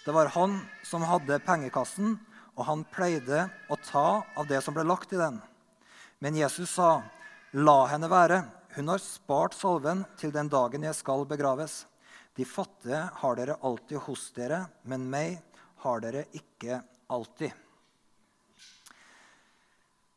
Det 0.06 0.14
var 0.14 0.30
han 0.36 0.60
som 0.86 1.06
hadde 1.10 1.42
pengekassen 1.42 2.20
og 2.54 2.68
han 2.68 2.84
pleide 2.94 3.48
å 3.74 3.80
ta 3.82 4.22
av 4.22 4.52
det 4.52 4.60
som 4.62 4.78
ble 4.78 4.86
lagt 4.86 5.16
i 5.18 5.22
den. 5.24 5.42
Men 6.22 6.38
Jesus 6.38 6.78
sa, 6.78 7.02
'La 7.54 7.88
henne 7.90 8.10
være. 8.10 8.44
Hun 8.78 8.88
har 8.88 9.02
spart 9.02 9.58
salven 9.58 10.06
til 10.18 10.32
den 10.32 10.50
dagen 10.50 10.84
jeg 10.84 10.94
skal 10.94 11.26
begraves.' 11.26 11.88
'De 12.34 12.46
fattige 12.46 13.10
har 13.14 13.36
dere 13.36 13.60
alltid 13.62 13.98
hos 14.08 14.32
dere, 14.34 14.66
men 14.90 15.10
meg 15.10 15.38
har 15.86 16.02
dere 16.02 16.26
ikke 16.34 16.82
alltid.' 17.08 17.54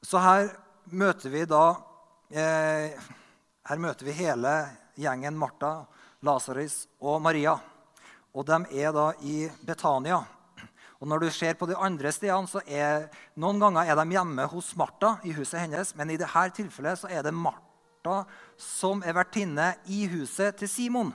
Så 0.07 0.23
her 0.23 0.49
møter 0.95 1.33
vi 1.33 1.45
da 1.51 1.65
eh, 2.31 2.95
Her 3.67 3.81
møter 3.83 4.07
vi 4.07 4.13
hele 4.15 4.53
gjengen 4.95 5.35
Martha, 5.35 5.81
Lasarus 6.23 6.85
og 7.03 7.19
Maria. 7.19 7.57
Og 8.31 8.47
de 8.47 8.61
er 8.79 8.93
da 8.95 9.09
i 9.27 9.49
Betania. 9.67 10.21
Og 11.01 11.09
når 11.11 11.25
du 11.25 11.31
ser 11.35 11.59
på 11.59 11.67
de 11.67 11.75
andre 11.75 12.13
stedene, 12.15 12.47
så 12.47 12.63
er 12.63 13.09
noen 13.35 13.59
ganger 13.61 13.91
er 13.91 13.99
de 13.99 14.15
hjemme 14.15 14.47
hos 14.53 14.71
Martha 14.79 15.17
i 15.27 15.35
huset 15.35 15.65
hennes, 15.65 15.91
men 15.99 16.15
i 16.15 16.21
dette 16.21 16.45
tilfellet 16.57 17.03
så 17.03 17.11
er 17.11 17.27
det 17.27 17.35
Martha 17.35 18.23
som 18.55 19.03
er 19.03 19.17
vertinne 19.19 19.73
i 19.91 20.07
huset 20.15 20.63
til 20.63 20.71
Simon. 20.71 21.11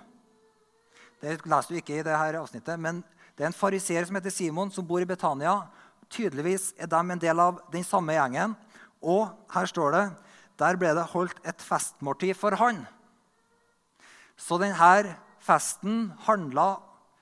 Det 1.22 1.38
leser 1.46 1.70
du 1.70 1.78
ikke 1.78 2.00
i 2.00 2.04
dette 2.04 2.40
avsnittet, 2.40 2.80
men 2.82 3.04
det 3.38 3.46
er 3.46 3.52
en 3.52 3.58
fariseer 3.58 4.08
som 4.08 4.18
heter 4.18 4.34
Simon, 4.34 4.72
som 4.74 4.86
bor 4.86 5.02
i 5.02 5.08
Betania. 5.08 5.54
Tydeligvis 6.12 6.72
er 6.82 6.90
de 6.90 7.02
en 7.02 7.22
del 7.22 7.40
av 7.40 7.62
den 7.72 7.86
samme 7.86 8.16
gjengen. 8.18 8.56
Og 9.02 9.30
her 9.54 9.70
står 9.70 9.96
det 9.96 10.06
der 10.62 10.78
ble 10.78 10.92
det 10.94 11.10
holdt 11.14 11.40
et 11.48 11.62
festmåltid 11.64 12.36
for 12.38 12.58
han. 12.60 12.84
Så 14.38 14.58
denne 14.62 15.16
festen 15.42 16.12
handla 16.28 16.82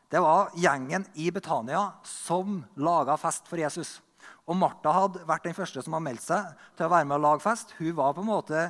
Det 0.09 0.17
var 0.17 0.49
gjengen 0.57 1.03
i 1.13 1.27
Betania 1.29 1.91
som 2.01 2.63
laga 2.81 3.13
fest 3.21 3.45
for 3.45 3.61
Jesus. 3.61 3.99
Og 4.49 4.57
Martha 4.57 4.89
hadde 4.89 5.21
vært 5.29 5.43
den 5.45 5.53
første 5.53 5.83
som 5.85 5.93
hadde 5.93 6.07
meldt 6.07 6.23
seg 6.25 6.47
til 6.73 6.87
å 6.87 6.89
være 6.89 7.05
med 7.05 7.19
og 7.19 7.25
lage 7.27 7.43
fest. 7.43 7.75
Hun 7.77 7.93
var 7.93 8.15
på 8.17 8.23
en 8.23 8.31
måte 8.31 8.63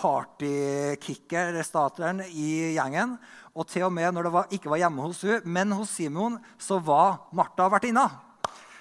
partykicker, 0.00 1.60
stateren, 1.66 2.24
i 2.24 2.72
gjengen. 2.74 3.14
Og 3.54 3.68
til 3.68 3.84
og 3.86 3.92
med 3.92 4.14
når 4.14 4.26
det 4.26 4.34
var, 4.34 4.50
ikke 4.56 4.72
var 4.72 4.80
hjemme 4.80 5.04
hos 5.04 5.22
hun, 5.26 5.44
men 5.44 5.76
hos 5.76 5.92
Simon, 5.92 6.38
så 6.58 6.80
var 6.82 7.26
Martha 7.36 7.68
vertinna. 7.72 8.08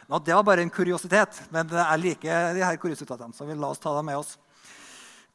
Nå, 0.10 0.20
det 0.26 0.34
var 0.34 0.46
bare 0.48 0.64
en 0.66 0.74
kuriositet, 0.74 1.44
men 1.54 1.70
jeg 1.70 2.02
liker 2.02 2.54
de 2.58 2.66
her 2.66 2.78
kuriositetene, 2.82 3.36
så 3.36 3.46
vi 3.46 3.58
la 3.58 3.70
oss 3.70 3.82
ta 3.82 3.94
dem 3.98 4.08
med 4.10 4.22
oss. 4.22 4.38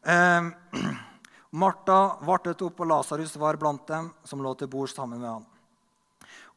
Eh, 0.03 0.51
Martha 1.63 1.99
vartet 2.27 2.63
opp, 2.67 2.81
og 2.83 2.91
Lasarus 2.91 3.37
var 3.39 3.61
blant 3.61 3.85
dem 3.87 4.11
som 4.27 4.43
lå 4.43 4.55
til 4.59 4.71
bords 4.73 4.97
sammen 4.97 5.21
med 5.23 5.31
han. 5.31 5.45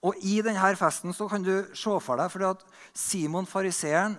Og 0.05 0.17
I 0.25 0.39
denne 0.45 0.73
festen 0.77 1.13
så 1.13 1.27
kan 1.29 1.45
du 1.45 1.53
se 1.75 1.93
for 2.03 2.21
deg 2.21 2.29
fordi 2.33 2.49
at 2.51 2.65
Simon 2.93 3.47
fariseeren 3.49 4.17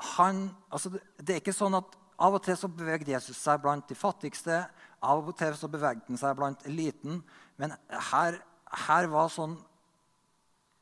altså 0.00 0.90
Det 1.20 1.34
er 1.34 1.40
ikke 1.42 1.54
sånn 1.54 1.76
at 1.76 1.96
av 2.20 2.36
og 2.36 2.42
til 2.44 2.56
så 2.58 2.68
bevegde 2.68 3.14
Jesus 3.14 3.38
seg 3.40 3.62
blant 3.62 3.88
de 3.88 3.96
fattigste. 3.96 4.62
Av 5.00 5.20
og 5.24 5.32
til 5.38 5.54
så 5.56 5.70
bevegde 5.72 6.04
han 6.10 6.20
seg 6.20 6.36
blant 6.36 6.64
eliten. 6.68 7.22
Men 7.60 7.72
her, 8.10 8.36
her 8.86 9.08
var 9.12 9.32
sånn 9.32 9.56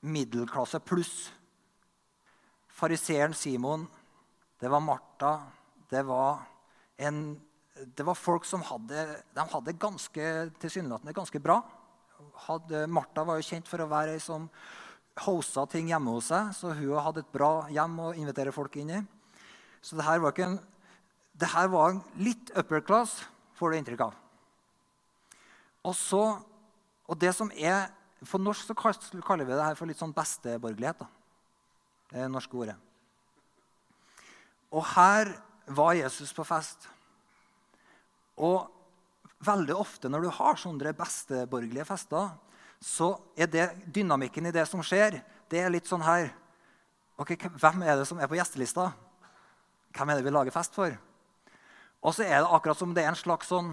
middelklasse 0.02 0.80
pluss. 0.82 1.28
Fariseeren 2.78 3.34
Simon, 3.34 3.86
det 4.58 4.70
var 4.70 4.82
Martha, 4.82 5.32
det 5.90 6.04
var, 6.06 6.44
en, 6.98 7.32
det 7.74 8.06
var 8.06 8.18
folk 8.18 8.46
som 8.46 8.62
hadde, 8.66 9.06
de 9.34 9.46
hadde 9.52 9.74
ganske, 9.80 10.26
tilsynelatende 10.62 11.14
ganske 11.16 11.42
bra. 11.42 11.60
Hadde, 12.48 12.84
Martha 12.90 13.24
var 13.26 13.38
jo 13.38 13.46
kjent 13.46 13.70
for 13.70 13.82
å 13.82 13.90
være 13.90 14.14
ei 14.14 14.22
som 14.22 14.46
hosta 15.24 15.64
ting 15.70 15.90
hjemme 15.90 16.14
hos 16.14 16.30
seg, 16.30 16.50
så 16.54 16.74
hun 16.78 16.98
hadde 17.02 17.24
et 17.24 17.32
bra 17.34 17.66
hjem 17.74 17.96
å 18.02 18.12
invitere 18.18 18.54
folk 18.54 18.78
inn 18.78 18.92
i. 18.94 19.00
Så 19.82 19.98
det 19.98 20.06
her 20.06 20.22
var, 20.22 20.34
ikke 20.34 20.46
en, 20.46 20.58
det 21.38 21.50
her 21.52 21.68
var 21.70 22.00
litt 22.18 22.50
upper 22.58 22.82
class, 22.82 23.20
får 23.58 23.70
du 23.70 23.78
inntrykk 23.78 24.04
av. 24.08 24.16
Og, 25.86 25.94
så, 25.94 26.22
og 27.06 27.20
det 27.20 27.32
som 27.36 27.52
er, 27.54 27.94
For 28.26 28.42
norsk 28.42 28.66
så 28.66 28.74
kaller 28.74 29.46
vi 29.46 29.54
det 29.54 29.62
her 29.62 29.76
for 29.78 29.86
litt 29.86 30.00
sånn 30.00 30.10
besteborgerlighet. 30.10 31.04
Det 32.10 32.16
er 32.16 32.24
det 32.24 32.32
norske 32.34 32.56
ordet. 32.58 32.74
Og 34.74 34.82
her 34.96 35.30
var 35.70 35.94
Jesus 35.94 36.34
på 36.34 36.42
fest. 36.48 36.88
Og 38.42 38.66
veldig 39.46 39.76
ofte 39.78 40.10
når 40.10 40.26
du 40.26 40.30
har 40.34 40.58
sånne 40.58 40.96
besteborgerlige 40.98 41.86
fester, 41.86 42.32
så 42.82 43.12
er 43.38 43.50
det 43.50 43.70
dynamikken 43.86 44.50
i 44.50 44.54
det 44.54 44.66
som 44.70 44.82
skjer, 44.82 45.20
det 45.50 45.62
er 45.62 45.72
litt 45.72 45.86
sånn 45.86 46.02
her 46.02 46.28
ok, 47.18 47.34
Hvem 47.58 47.82
er 47.82 47.98
det 47.98 48.06
som 48.06 48.18
er 48.18 48.30
på 48.30 48.38
gjestelista? 48.38 48.90
Hvem 49.94 50.10
er 50.10 50.18
det 50.18 50.26
vi 50.26 50.34
lager 50.34 50.54
fest 50.54 50.74
for? 50.74 50.94
Og 52.04 52.14
så 52.14 52.26
er 52.26 52.42
det 52.42 52.50
akkurat 52.54 52.78
som 52.78 52.94
det 52.94 53.04
er 53.04 53.12
en 53.12 53.18
slags 53.18 53.50
sånn 53.50 53.72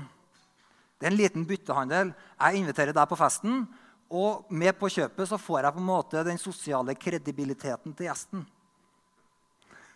Det 0.96 1.10
er 1.10 1.12
en 1.12 1.20
liten 1.20 1.44
byttehandel. 1.46 2.14
Jeg 2.40 2.62
inviterer 2.62 2.96
deg 2.96 3.08
på 3.10 3.18
festen, 3.20 3.66
og 4.08 4.46
med 4.50 4.78
på 4.80 4.88
kjøpet 4.88 5.28
så 5.28 5.38
får 5.42 5.66
jeg 5.66 5.76
på 5.76 5.82
en 5.82 5.90
måte 5.90 6.22
den 6.24 6.40
sosiale 6.40 6.96
kredibiliteten 6.96 7.94
til 7.94 8.08
gjesten. 8.08 8.46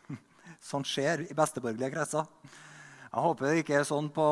Sånt 0.70 0.90
skjer 0.90 1.24
i 1.30 1.38
besteborgerlige 1.38 1.94
kretser. 1.94 2.28
Jeg 3.10 3.26
håper 3.26 3.48
det 3.48 3.64
ikke 3.64 3.80
er 3.80 3.88
sånn 3.88 4.12
på, 4.14 4.28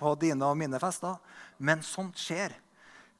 på 0.00 0.14
dine 0.22 0.46
og 0.46 0.56
mine 0.56 0.78
fester, 0.80 1.18
men 1.60 1.82
sånt 1.84 2.16
skjer. 2.16 2.54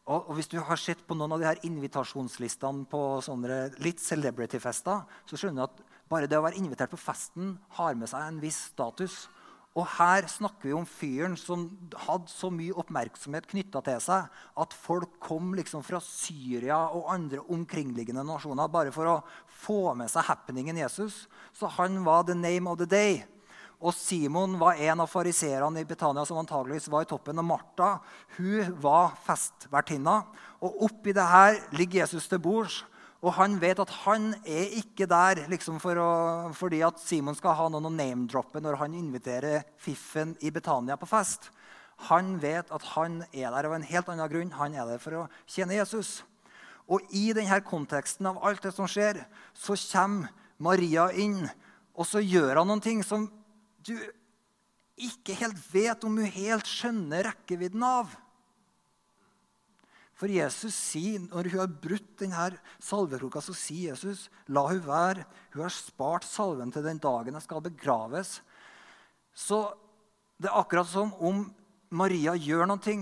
Og, 0.09 0.31
Hvis 0.39 0.49
du 0.49 0.57
har 0.65 0.81
sett 0.81 1.03
på 1.05 1.17
noen 1.19 1.35
av 1.37 1.43
de 1.43 1.49
her 1.51 1.61
invitasjonslistene 1.69 2.87
på 2.89 3.03
sånne 3.25 3.59
litt 3.85 4.01
celebrity-fester, 4.01 5.03
så 5.29 5.37
skjønner 5.41 5.67
du 5.67 5.67
at 5.67 5.83
bare 6.09 6.31
det 6.31 6.39
å 6.39 6.47
være 6.47 6.57
invitert 6.57 6.95
på 6.95 7.01
festen 7.01 7.59
har 7.77 7.99
med 8.01 8.09
seg 8.09 8.25
en 8.25 8.41
viss 8.41 8.63
status. 8.71 9.27
Og 9.77 9.85
her 9.99 10.27
snakker 10.31 10.71
vi 10.71 10.75
om 10.75 10.87
fyren 10.89 11.37
som 11.39 11.69
hadde 12.07 12.33
så 12.33 12.49
mye 12.51 12.75
oppmerksomhet 12.81 13.47
knytta 13.51 13.83
til 13.87 14.01
seg 14.03 14.27
at 14.59 14.75
folk 14.75 15.19
kom 15.23 15.53
liksom 15.59 15.85
fra 15.87 16.01
Syria 16.03 16.81
og 16.89 17.11
andre 17.13 17.45
omkringliggende 17.53 18.25
nasjoner 18.27 18.71
bare 18.73 18.95
for 18.95 19.11
å 19.13 19.19
få 19.61 19.95
med 19.99 20.11
seg 20.11 20.27
happeningen 20.31 20.81
Jesus. 20.81 21.27
Så 21.53 21.71
han 21.79 22.01
var 22.07 22.27
the 22.27 22.35
name 22.39 22.71
of 22.71 22.81
the 22.81 22.89
day. 22.89 23.23
Og 23.79 23.95
Simon 23.95 24.57
var 24.59 24.81
en 24.83 25.05
av 25.05 25.11
fariseerne 25.11 25.85
i 25.85 25.87
Betania 25.87 26.25
som 26.27 26.41
antageligvis 26.41 26.89
var 26.91 27.05
i 27.05 27.11
toppen. 27.11 27.39
Og 27.39 27.47
Martha 27.47 27.93
hun 28.35 28.73
var 28.83 29.15
festvertinna. 29.23 30.25
Og 30.59 30.83
oppi 30.89 31.15
det 31.15 31.27
her 31.31 31.61
ligger 31.79 32.03
Jesus 32.03 32.27
til 32.27 32.43
bords. 32.43 32.83
Og 33.19 33.35
han 33.35 33.57
vet 33.59 33.81
at 33.83 33.91
han 34.05 34.31
er 34.47 34.75
ikke 34.79 35.09
der 35.11 35.41
liksom 35.51 35.81
for 35.83 35.99
å, 35.99 36.11
fordi 36.55 36.85
at 36.87 37.01
Simon 37.03 37.35
skal 37.35 37.57
ha 37.59 37.67
noen 37.71 37.89
å 37.89 37.95
name-droppe 37.95 38.63
når 38.63 38.79
han 38.79 38.95
inviterer 38.95 39.65
fiffen 39.83 40.37
i 40.39 40.53
Betania 40.55 40.95
på 41.01 41.09
fest. 41.11 41.49
Han 42.07 42.37
vet 42.39 42.71
at 42.71 42.85
han 42.95 43.25
er 43.33 43.51
der 43.51 43.67
av 43.67 43.75
en 43.75 43.87
helt 43.89 44.11
annen 44.13 44.31
grunn. 44.31 44.55
Han 44.55 44.77
er 44.79 44.87
der 44.87 45.03
for 45.03 45.25
å 45.25 45.25
tjene 45.51 45.81
Jesus. 45.81 46.21
Og 46.87 47.03
i 47.11 47.33
denne 47.35 47.59
konteksten 47.67 48.31
av 48.31 48.39
alt 48.47 48.63
det 48.63 48.73
som 48.77 48.87
skjer, 48.89 49.25
så 49.51 49.75
kommer 49.91 50.31
Maria 50.59 51.09
inn, 51.15 51.43
og 51.95 52.07
så 52.07 52.23
gjør 52.23 52.61
han 52.61 52.71
noen 52.71 52.83
ting 52.83 53.03
som 53.07 53.29
du 53.87 53.95
ikke 54.99 55.37
helt 55.39 55.59
vet 55.71 56.03
om 56.07 56.17
hun 56.19 56.33
helt 56.35 56.67
skjønner 56.67 57.29
rekkevidden 57.29 57.83
av. 57.87 58.11
For 60.19 60.31
Jesus 60.31 60.75
sier, 60.75 61.23
Når 61.23 61.53
hun 61.53 61.61
har 61.63 61.71
brutt 61.71 62.17
denne 62.19 62.49
salvekroka, 62.83 63.41
så 63.41 63.55
sier 63.55 63.93
Jesus 63.93 64.27
la 64.51 64.65
hun 64.67 64.83
være. 64.83 65.27
Hun 65.55 65.63
har 65.63 65.75
spart 65.75 66.27
salven 66.27 66.73
til 66.75 66.83
den 66.87 66.99
dagen 66.99 67.39
jeg 67.39 67.47
skal 67.47 67.63
begraves. 67.63 68.41
Så 69.31 69.63
det 70.39 70.51
er 70.51 70.59
akkurat 70.59 70.91
som 70.91 71.15
om 71.23 71.47
Maria 71.95 72.35
gjør 72.35 72.67
noe 72.67 72.99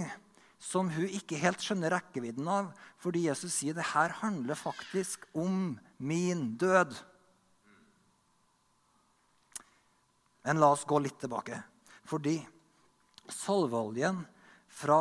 som 0.63 0.89
hun 0.93 1.09
ikke 1.09 1.41
helt 1.41 1.63
skjønner 1.63 1.95
rekkevidden 1.97 2.49
av. 2.49 2.71
Fordi 3.01 3.27
Jesus 3.27 3.55
sier 3.55 3.77
det 3.77 3.93
her 3.95 4.13
handler 4.21 4.59
faktisk 4.59 5.25
om 5.37 5.77
min 5.97 6.49
død. 6.61 6.95
Men 10.47 10.61
la 10.61 10.73
oss 10.75 10.85
gå 10.85 11.01
litt 11.01 11.19
tilbake. 11.21 11.59
Fordi 12.07 12.39
salveoljen 13.33 14.21
fra 14.69 15.01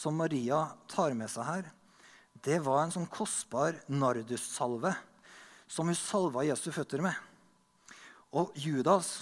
som 0.00 0.16
Maria 0.16 0.64
tar 0.88 1.12
med 1.16 1.28
seg 1.28 1.44
her, 1.44 1.70
det 2.40 2.60
var 2.64 2.86
en 2.86 2.94
sånn 2.94 3.08
kostbar 3.12 3.76
nardussalve 3.92 4.94
som 5.70 5.90
hun 5.90 5.98
salva 5.98 6.46
Jesu 6.46 6.70
føtter 6.72 7.02
med. 7.04 7.14
Og 8.32 8.54
Judas, 8.56 9.18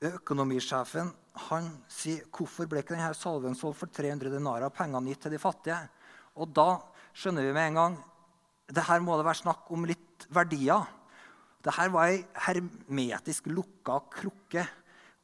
økonomisjefen, 0.00 1.10
han 1.48 1.68
sier 1.92 2.24
hvorfor 2.34 2.66
ble 2.70 2.80
ikke 2.82 2.96
denne 2.96 3.12
salven 3.14 3.56
solgt 3.58 3.82
for 3.82 3.92
300 3.94 4.32
denarer, 4.32 4.72
pengene 4.74 5.12
gitt 5.12 5.26
til 5.26 5.34
de 5.36 5.42
fattige? 5.42 5.82
Og 6.38 6.50
da 6.56 6.78
skjønner 7.12 7.44
vi 7.44 7.52
med 7.54 7.72
en 7.72 7.80
gang 7.82 7.98
det 8.68 8.84
her 8.84 9.00
må 9.00 9.16
det 9.16 9.26
være 9.26 9.42
snakk 9.42 9.68
om 9.72 9.86
litt 9.88 10.26
verdier. 10.34 10.88
Dette 11.64 11.86
var 11.92 12.10
ei 12.10 12.18
hermetisk 12.46 13.48
lukka 13.50 14.00
krukke. 14.12 14.64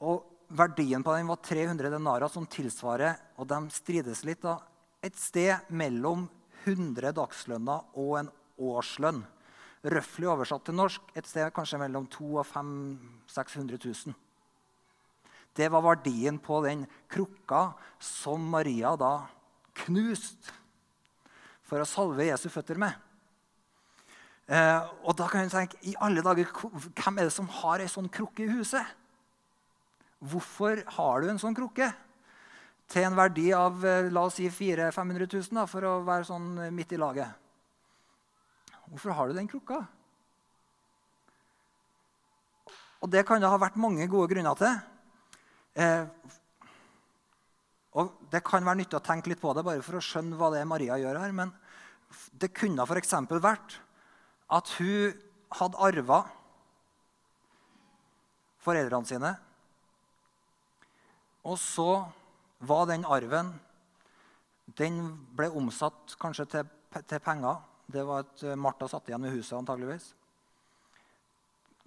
Og 0.05 0.31
Verdien 0.55 1.03
på 1.03 1.13
den 1.17 1.29
var 1.29 1.41
300 1.43 1.91
denarer, 1.91 2.29
som 2.29 2.47
tilsvarer 2.47 3.17
og 3.41 3.49
de 3.51 3.59
strides 3.75 4.23
litt 4.29 4.43
da, 4.45 4.59
et 5.05 5.17
sted 5.21 5.69
mellom 5.69 6.27
100 6.65 7.13
dagslønner 7.17 7.97
og 8.01 8.19
en 8.23 8.31
årslønn. 8.57 9.23
Røftlig 9.85 10.31
oversatt 10.33 10.65
til 10.65 10.79
norsk 10.79 11.11
et 11.13 11.29
sted 11.29 11.51
kanskje 11.53 11.81
mellom 11.83 12.07
200 12.09 12.97
600 13.29 13.81
000. 13.85 14.15
Det 15.55 15.69
var 15.71 15.85
verdien 15.85 16.39
på 16.43 16.63
den 16.65 16.87
krukka 17.11 17.75
som 18.03 18.43
Maria 18.51 18.95
da 18.99 19.27
knuste 19.85 20.55
for 21.65 21.83
å 21.83 21.89
salve 21.89 22.27
Jesu 22.27 22.49
føtter 22.53 22.81
med. 22.81 22.97
Eh, 24.45 24.81
og 25.05 25.15
da 25.17 25.29
kan 25.31 25.47
hun 25.47 25.53
tenke, 25.53 25.79
i 25.89 25.95
alle 26.05 26.25
dager, 26.25 26.51
Hvem 26.53 27.19
er 27.19 27.29
det 27.29 27.33
som 27.33 27.49
har 27.63 27.81
ei 27.81 27.89
sånn 27.89 28.11
krukke 28.13 28.45
i 28.45 28.53
huset? 28.53 28.85
Hvorfor 30.21 30.83
har 30.97 31.21
du 31.21 31.31
en 31.31 31.41
sånn 31.41 31.57
krukke? 31.57 31.89
Til 32.93 33.07
en 33.07 33.17
verdi 33.17 33.49
av 33.57 33.85
eh, 33.87 34.11
la 34.13 34.27
oss 34.29 34.39
si 34.39 34.49
400 34.53 34.93
500 34.93 35.29
000 35.33 35.59
da, 35.59 35.67
for 35.71 35.87
å 35.89 35.95
være 36.07 36.29
sånn 36.29 36.49
eh, 36.67 36.73
midt 36.75 36.93
i 36.93 37.01
laget. 37.01 37.33
Hvorfor 38.91 39.17
har 39.17 39.29
du 39.31 39.39
den 39.39 39.49
krukka? 39.51 39.81
Og 43.05 43.11
Det 43.13 43.25
kan 43.29 43.41
det 43.41 43.51
ha 43.53 43.61
vært 43.61 43.81
mange 43.81 44.07
gode 44.09 44.31
grunner 44.33 44.57
til. 44.61 44.77
Eh, 45.81 46.05
og 47.95 48.15
Det 48.31 48.45
kan 48.45 48.65
være 48.65 48.83
nyttig 48.83 48.99
å 49.01 49.05
tenke 49.05 49.33
litt 49.33 49.43
på 49.43 49.53
det 49.57 49.65
bare 49.65 49.85
for 49.85 49.99
å 49.99 50.05
skjønne 50.05 50.37
hva 50.41 50.53
det 50.53 50.61
er 50.63 50.69
Maria 50.69 51.01
gjør 51.01 51.21
her. 51.21 51.35
Men 51.37 51.53
det 52.41 52.53
kunne 52.57 52.85
f.eks. 52.85 53.17
vært 53.41 53.79
at 54.55 54.77
hun 54.79 55.17
hadde 55.55 55.81
arva 55.89 56.25
foreldrene 58.65 59.09
sine 59.09 59.35
og 61.45 61.59
så 61.61 61.89
var 62.67 62.89
den 62.91 63.05
arven 63.05 63.53
Den 64.79 64.97
ble 65.37 65.51
omsatt 65.53 66.17
kanskje 66.21 66.47
til 66.49 66.71
til 67.03 67.21
penger. 67.21 67.63
Det 67.91 68.05
var 68.07 68.25
et 68.25 68.45
eh, 68.47 68.59
Martha 68.59 68.89
satt 68.89 69.09
igjen 69.09 69.23
med 69.25 69.35
huset, 69.35 69.57
antageligvis. 69.59 70.13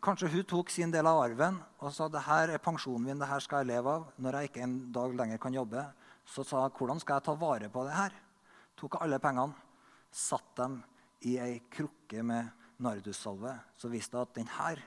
Kanskje 0.03 0.29
hun 0.29 0.45
tok 0.45 0.69
sin 0.69 0.91
del 0.93 1.07
av 1.09 1.23
arven 1.23 1.57
og 1.81 1.93
sa 1.93 2.05
det 2.11 2.21
her 2.27 2.53
er 2.53 2.61
pensjonen 2.61 3.07
min, 3.07 3.19
det 3.19 3.29
her 3.29 3.41
skal 3.41 3.63
jeg 3.63 3.71
leve 3.71 3.95
av. 3.97 4.05
Når 4.21 4.37
jeg 4.37 4.51
ikke 4.51 4.65
en 4.65 4.77
dag 4.93 5.15
lenger 5.17 5.41
kan 5.41 5.57
jobbe, 5.57 5.85
så 6.27 6.45
sa 6.45 6.67
hun 6.67 6.75
hvordan 6.77 7.01
skal 7.01 7.17
jeg 7.17 7.27
ta 7.27 7.37
vare 7.39 7.71
på 7.73 7.85
det 7.87 7.95
her? 7.97 8.19
Tok 8.77 8.99
alle 9.01 9.19
pengene, 9.23 9.57
satt 10.13 10.53
dem 10.59 10.77
i 11.25 11.37
ei 11.41 11.57
krukke 11.73 12.21
med 12.23 12.53
nardussalve, 12.83 13.55
så 13.77 13.89
visste 13.89 14.19
hun 14.19 14.27
at 14.27 14.35
den 14.37 14.53
her 14.59 14.83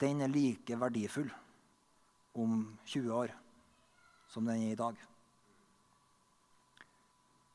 den 0.00 0.24
er 0.24 0.32
like 0.32 0.78
verdifull 0.80 1.28
om 2.40 2.64
20 2.88 3.12
år 3.14 3.34
som 4.28 4.46
den 4.46 4.62
er 4.62 4.72
i 4.72 4.78
dag. 4.78 4.98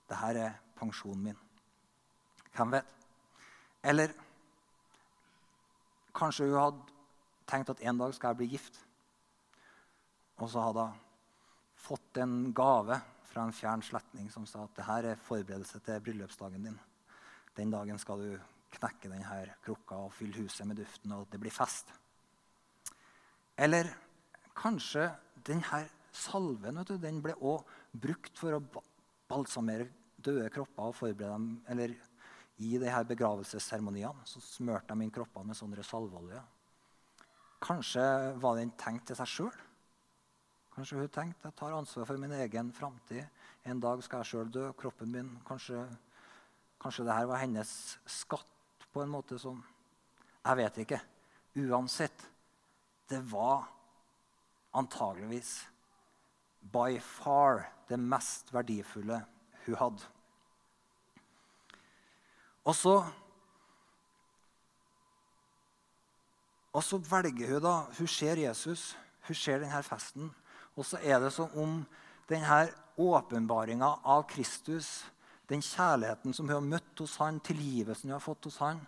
Dette 0.10 0.44
er 0.44 0.58
pensjonen 0.80 1.30
min. 1.30 1.42
Hvem 2.56 2.72
vet? 2.74 2.96
Eller 3.84 4.14
kanskje 6.16 6.50
hun 6.50 6.60
hadde 6.60 6.98
tenkt 7.50 7.72
at 7.72 7.84
en 7.86 8.00
dag 8.02 8.14
skal 8.16 8.34
jeg 8.34 8.42
bli 8.42 8.50
gift. 8.56 8.80
Og 10.40 10.50
så 10.50 10.64
hadde 10.64 10.88
hun 10.90 11.06
fått 11.80 12.20
en 12.22 12.54
gave 12.56 13.00
fra 13.30 13.46
en 13.46 13.56
fjern 13.56 13.84
slektning 13.86 14.30
som 14.34 14.48
sa 14.50 14.66
at 14.66 14.76
dette 14.80 15.12
er 15.14 15.22
forberedelse 15.28 15.80
til 15.86 16.02
bryllupsdagen 16.04 16.66
din. 16.66 16.80
Den 17.56 17.72
dagen 17.72 18.00
skal 18.02 18.24
du 18.24 18.34
knekke 18.76 19.10
denne 19.10 19.56
krukka 19.66 19.98
og 20.06 20.14
fylle 20.14 20.44
huset 20.44 20.68
med 20.68 20.78
duften, 20.78 21.14
og 21.16 21.28
det 21.32 21.40
blir 21.42 21.54
fest. 21.54 21.90
Eller 23.58 23.90
kanskje 24.56 25.10
denne 25.46 25.86
salven 26.20 26.84
du, 26.84 26.98
den 27.00 27.22
ble 27.24 27.36
også 27.40 27.66
brukt 28.06 28.38
for 28.38 28.58
å 28.58 28.86
balsamere 29.30 29.90
døde 30.20 30.50
kropper 30.52 30.92
og 30.92 30.98
forberede 30.98 31.34
dem 31.34 31.50
eller 31.72 31.96
i 32.60 32.76
de 32.76 32.92
her 32.92 33.06
begravelsesseremoniene 33.08 34.28
så 34.28 34.42
smurte 34.44 34.92
de 34.92 35.06
inn 35.06 35.14
kroppene 35.16 35.52
med 35.52 35.58
sånne 35.58 35.86
salveolje. 35.86 36.42
Kanskje 37.64 38.04
var 38.40 38.58
den 38.60 38.74
tenkt 38.80 39.08
til 39.08 39.20
seg 39.20 39.32
sjøl. 39.32 39.56
Kanskje 40.76 41.00
hun 41.00 41.12
tenkte 41.12 41.50
jeg 41.50 41.58
tar 41.60 41.76
ansvar 41.76 42.08
for 42.08 42.20
min 42.20 42.36
egen 42.36 42.72
framtid. 42.76 43.24
En 43.68 43.80
dag 43.84 44.04
skal 44.04 44.24
jeg 44.24 44.32
sjøl 44.32 44.52
dø. 44.52 44.68
Kroppen 44.80 45.12
min 45.12 45.32
Kanskje, 45.48 45.82
kanskje 46.80 47.08
det 47.08 47.16
her 47.16 47.28
var 47.32 47.42
hennes 47.44 47.74
skatt 48.08 48.88
på 48.94 49.04
en 49.04 49.12
måte 49.12 49.40
som 49.40 49.60
Jeg 50.40 50.56
vet 50.56 50.78
ikke. 50.84 51.02
Uansett. 51.60 52.28
Det 53.10 53.20
var 53.32 53.68
antageligvis 54.72 55.58
by 56.74 57.00
far 57.02 57.68
det 57.90 57.98
mest 58.00 58.54
verdifulle 58.54 59.22
hun 59.66 59.78
hadde. 59.80 60.08
Og 62.70 62.76
så, 62.76 62.96
og 66.74 66.84
så 66.86 67.00
velger 67.02 67.56
hun 67.56 67.64
da 67.64 67.76
Hun 67.98 68.08
ser 68.08 68.38
Jesus, 68.38 68.98
hun 69.28 69.36
ser 69.36 69.64
denne 69.64 69.82
festen. 69.84 70.30
Og 70.76 70.86
så 70.86 71.00
er 71.02 71.20
det 71.20 71.32
som 71.34 71.50
om 71.58 71.80
denne 72.30 72.60
åpenbaringa 73.00 73.90
av 74.04 74.28
Kristus, 74.30 75.06
den 75.50 75.64
kjærligheten 75.66 76.36
som 76.36 76.46
hun 76.46 76.60
har 76.60 76.68
møtt 76.76 77.02
hos 77.02 77.18
han, 77.18 77.40
tilgivelsen 77.42 78.12
hun 78.12 78.20
har 78.20 78.24
fått 78.24 78.46
hos 78.46 78.60
han, 78.62 78.84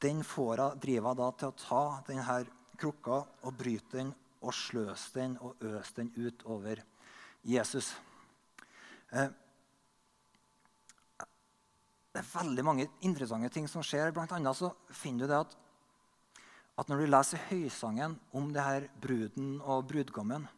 den 0.00 0.22
får 0.24 0.62
hun, 0.62 0.80
driver 0.80 1.12
hun 1.12 1.20
da 1.20 1.28
til 1.36 1.50
å 1.50 1.58
ta 1.58 1.82
denne 2.08 2.38
krukka 2.78 3.20
og 3.42 3.58
bryte 3.58 3.98
den 3.98 4.14
og 4.38 4.54
sløse 4.54 5.10
den 5.18 5.34
og 5.42 5.58
øse 5.66 5.98
den 5.98 6.12
ut 6.16 6.44
over 6.46 6.80
Jesus. 7.48 7.94
Eh, 9.10 9.30
det 12.12 12.22
er 12.22 12.30
veldig 12.32 12.64
mange 12.66 12.88
interessante 13.06 13.50
ting 13.54 13.68
som 13.70 13.84
skjer. 13.84 14.12
Blant 14.12 14.32
annet 14.36 14.58
så 14.58 14.72
finner 14.92 15.24
du 15.24 15.32
det 15.32 15.42
at, 15.42 15.58
at 16.78 16.88
når 16.90 17.02
du 17.02 17.10
leser 17.10 17.44
høysangen 17.50 18.16
om 18.36 18.50
det 18.54 18.64
her 18.64 18.88
bruden 19.00 19.58
og 19.60 19.86
brudgommen, 19.90 20.48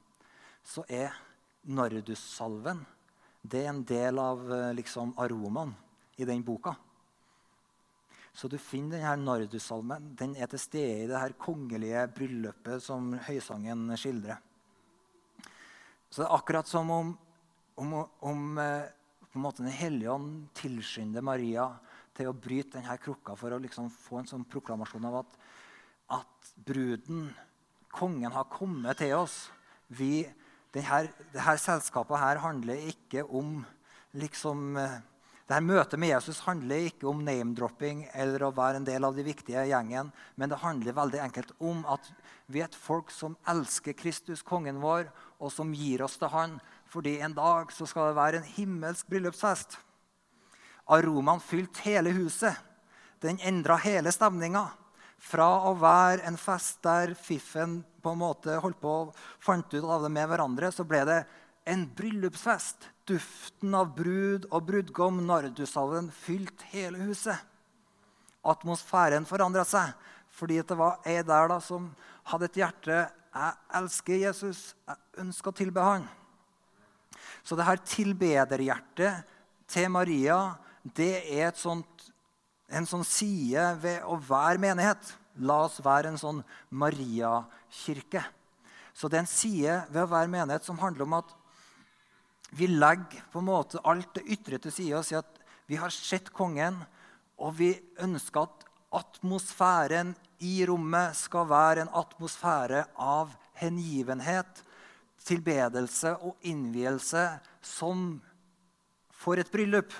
så 0.66 0.84
er 0.88 1.14
nardussalven 1.68 2.82
det 3.42 3.62
er 3.64 3.70
en 3.72 3.84
del 3.88 4.20
av 4.20 4.42
eh, 4.52 4.70
liksom, 4.76 5.14
aromaen 5.16 5.72
i 6.20 6.26
den 6.28 6.42
boka. 6.44 6.74
Så 8.32 8.48
du 8.48 8.58
finner 8.60 9.00
denne 9.00 9.16
nardussalmen. 9.24 10.12
Den 10.16 10.36
er 10.36 10.50
til 10.50 10.60
stede 10.60 11.04
i 11.04 11.08
det 11.10 11.18
her 11.18 11.34
kongelige 11.40 12.04
bryllupet 12.14 12.84
som 12.84 13.14
høysangen 13.26 13.88
skildrer. 13.98 14.38
Så 16.10 16.22
det 16.22 16.26
er 16.26 16.34
akkurat 16.34 16.66
som 16.66 16.90
om, 16.90 17.12
om, 17.78 17.94
om 18.26 18.58
eh, 18.58 18.88
Den 19.58 19.70
hellige 19.70 20.10
ånd 20.10 20.48
tilskynder 20.58 21.22
Maria 21.22 21.68
til 22.18 22.26
å 22.26 22.34
bryte 22.34 22.80
denne 22.80 22.96
krukka 22.98 23.36
for 23.38 23.54
å 23.54 23.60
liksom 23.62 23.86
få 23.94 24.18
en 24.18 24.26
sånn 24.26 24.46
proklamasjon 24.50 25.06
av 25.06 25.20
at, 25.20 25.36
at 26.18 26.50
bruden, 26.66 27.28
kongen, 27.94 28.32
har 28.34 28.50
kommet 28.50 28.98
til 28.98 29.14
oss. 29.14 29.44
Vi, 29.86 30.24
denne, 30.74 31.04
dette 31.30 31.56
selskapet 31.62 32.18
her 32.18 32.42
handler 32.42 32.90
ikke 32.90 33.22
om 33.24 33.60
liksom, 34.18 34.74
dette 35.50 35.66
Møtet 35.66 35.98
med 35.98 36.12
Jesus 36.12 36.38
handler 36.46 36.84
ikke 36.86 37.08
om 37.10 37.24
name-dropping 37.26 38.04
eller 38.14 38.44
å 38.46 38.52
være 38.54 38.78
en 38.78 38.84
del 38.86 39.02
av 39.02 39.16
de 39.16 39.24
viktige 39.26 39.64
gjengen, 39.66 40.12
men 40.38 40.52
det 40.52 40.60
handler 40.62 40.94
veldig 40.94 41.18
enkelt 41.24 41.50
om 41.58 41.80
at 41.90 42.06
vi 42.46 42.60
er 42.62 42.68
et 42.68 42.78
folk 42.78 43.10
som 43.10 43.34
elsker 43.50 43.96
Kristus, 43.98 44.44
kongen 44.46 44.78
vår, 44.78 45.08
og 45.42 45.50
som 45.50 45.72
gir 45.74 46.04
oss 46.06 46.20
til 46.20 46.30
Han 46.30 46.60
fordi 46.90 47.16
en 47.18 47.34
dag 47.34 47.74
så 47.74 47.86
skal 47.86 48.12
det 48.12 48.18
være 48.20 48.38
en 48.38 48.46
himmelsk 48.46 49.10
bryllupsfest. 49.10 49.74
Aromaen 50.90 51.42
fylte 51.42 51.82
hele 51.82 52.14
huset. 52.14 52.54
Den 53.22 53.42
endra 53.42 53.76
hele 53.82 54.10
stemninga. 54.14 54.68
Fra 55.18 55.50
å 55.66 55.74
være 55.78 56.30
en 56.30 56.38
fest 56.38 56.78
der 56.86 57.16
fiffen 57.18 57.80
på 58.02 58.14
en 58.14 58.22
måte 58.22 58.54
holdt 58.62 58.78
på 58.80 58.94
og 59.02 59.18
fant 59.42 59.66
ut 59.74 59.82
av 59.84 60.06
det 60.06 60.14
med 60.14 60.30
hverandre, 60.30 60.70
så 60.70 60.86
ble 60.86 61.02
det 61.06 61.20
en 61.64 61.86
bryllupsfest. 61.96 62.88
Duften 63.10 63.74
av 63.74 63.92
brud 63.96 64.46
og 64.50 64.68
brudgom, 64.68 65.22
nardusalven, 65.26 66.10
fylt 66.14 66.62
hele 66.70 67.00
huset. 67.08 67.38
Atmosfæren 68.46 69.26
forandra 69.28 69.66
seg 69.68 69.92
fordi 70.40 70.60
det 70.62 70.76
var 70.78 71.02
ei 71.04 71.18
der 71.26 71.50
da 71.50 71.58
som 71.60 71.90
hadde 72.30 72.46
et 72.48 72.58
hjerte. 72.62 73.00
Jeg 73.34 73.56
elsker 73.76 74.20
Jesus. 74.22 74.60
Jeg 74.88 75.24
ønsker 75.24 75.50
å 75.50 75.58
tilbe 75.58 75.84
han. 75.84 76.06
Så 77.44 77.58
det 77.58 77.66
her 77.66 77.82
tilbederhjertet 77.82 79.26
til 79.70 79.90
Maria 79.92 80.38
det 80.82 81.26
er 81.28 81.52
sånt, 81.58 82.06
en 82.70 82.86
sånn 82.88 83.04
side 83.04 83.66
ved 83.82 84.06
å 84.08 84.16
være 84.16 84.62
menighet. 84.62 85.12
La 85.44 85.64
oss 85.66 85.80
være 85.84 86.12
en 86.12 86.20
sånn 86.20 86.40
Maria-kirke. 86.70 88.22
Så 88.94 89.08
det 89.08 89.18
er 89.18 89.24
en 89.24 89.30
side 89.30 89.76
ved 89.90 90.02
å 90.04 90.10
være 90.10 90.32
menighet 90.32 90.66
som 90.66 90.80
handler 90.80 91.06
om 91.06 91.18
at 91.20 91.36
vi 92.50 92.66
legger 92.70 93.22
på 93.32 93.40
en 93.40 93.48
måte 93.50 93.82
alt 93.86 94.14
det 94.18 94.26
ytre 94.34 94.58
til 94.58 94.74
side 94.74 94.98
og 94.98 95.06
sier 95.06 95.22
at 95.22 95.38
vi 95.70 95.78
har 95.78 95.92
sett 95.94 96.32
kongen, 96.34 96.80
og 97.38 97.54
vi 97.60 97.70
ønsker 98.02 98.48
at 98.48 98.66
atmosfæren 99.00 100.16
i 100.42 100.64
rommet 100.66 101.14
skal 101.16 101.46
være 101.48 101.84
en 101.84 101.92
atmosfære 102.00 102.84
av 102.98 103.30
hengivenhet 103.60 104.64
tilbedelse 105.26 106.14
og 106.24 106.48
innvielse 106.48 107.24
som 107.62 108.14
for 109.20 109.40
et 109.40 109.50
bryllup. 109.52 109.92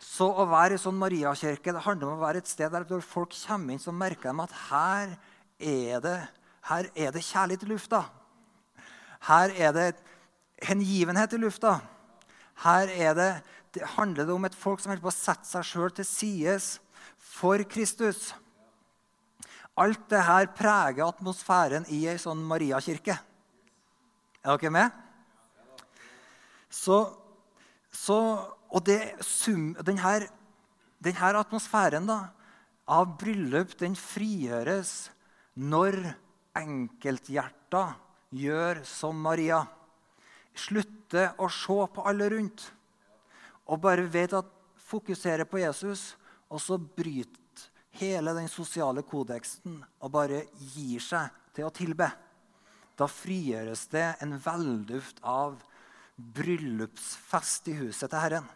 Så 0.00 0.26
å 0.26 0.46
være 0.48 0.76
i 0.76 0.80
sånn 0.80 0.98
Mariakirke 1.00 1.72
det 1.72 1.84
handler 1.84 2.10
om 2.10 2.18
å 2.18 2.24
være 2.24 2.42
et 2.42 2.50
sted 2.50 2.72
der 2.72 2.86
folk 3.04 3.34
kommer 3.36 3.74
inn, 3.74 3.82
så 3.82 3.92
merker 3.92 4.32
de 4.32 4.44
at 4.44 4.56
her 4.68 5.14
er 5.58 6.02
det, 6.04 6.18
her 6.68 6.90
er 6.94 7.14
det 7.14 7.24
kjærlighet 7.24 7.64
i 7.64 7.70
lufta. 7.70 8.02
Her 9.28 9.54
er 9.54 9.72
det 9.76 9.88
hengivenhet 10.62 11.34
i 11.34 11.40
lufta. 11.40 11.78
Her 12.62 12.90
det, 13.18 13.30
det 13.74 13.86
handler 13.96 14.26
det 14.26 14.34
om 14.34 14.44
et 14.46 14.54
folk 14.54 14.80
som 14.80 14.92
holder 14.92 15.02
på 15.02 15.10
å 15.10 15.16
sette 15.16 15.48
seg 15.48 15.66
sjøl 15.66 15.94
til 15.94 16.06
sides 16.06 16.68
for 17.18 17.62
Kristus. 17.66 18.32
Alt 19.74 20.04
dette 20.10 20.54
preger 20.54 21.02
atmosfæren 21.08 21.86
i 21.90 22.04
ei 22.06 22.18
sånn 22.20 22.44
Mariakirke. 22.46 23.16
Er 24.44 24.60
dere 24.60 24.70
med? 24.70 25.00
Så, 26.70 26.98
så 27.90 28.18
Og 28.74 28.82
det, 28.82 29.14
denne, 29.86 30.26
denne 30.98 31.28
atmosfæren 31.38 32.08
da, 32.08 32.16
av 32.90 33.12
bryllup 33.20 33.76
den 33.78 33.94
frigjøres 33.94 35.12
når 35.54 36.00
enkelthjerta 36.58 37.84
gjør 38.34 38.82
som 38.88 39.20
Maria. 39.22 39.60
Slutter 40.54 41.34
å 41.42 41.48
se 41.50 41.78
på 41.94 42.04
alle 42.06 42.28
rundt 42.32 42.68
og 43.64 43.80
bare 43.80 44.04
vet 44.12 44.34
at 44.36 44.50
fokuserer 44.84 45.48
på 45.48 45.62
Jesus, 45.62 46.12
og 46.52 46.60
så 46.60 46.76
bryter 46.78 47.40
hele 47.94 48.34
den 48.36 48.48
sosiale 48.50 49.04
kodeksen 49.06 49.78
og 50.02 50.10
bare 50.12 50.44
gir 50.74 51.02
seg 51.02 51.30
til 51.54 51.68
å 51.68 51.72
tilbe. 51.74 52.08
Da 52.98 53.06
frigjøres 53.10 53.86
det 53.90 54.06
en 54.22 54.36
velduft 54.42 55.22
av 55.26 55.56
bryllupsfest 56.16 57.70
i 57.72 57.78
huset 57.80 58.10
til 58.10 58.20
Herren. 58.20 58.50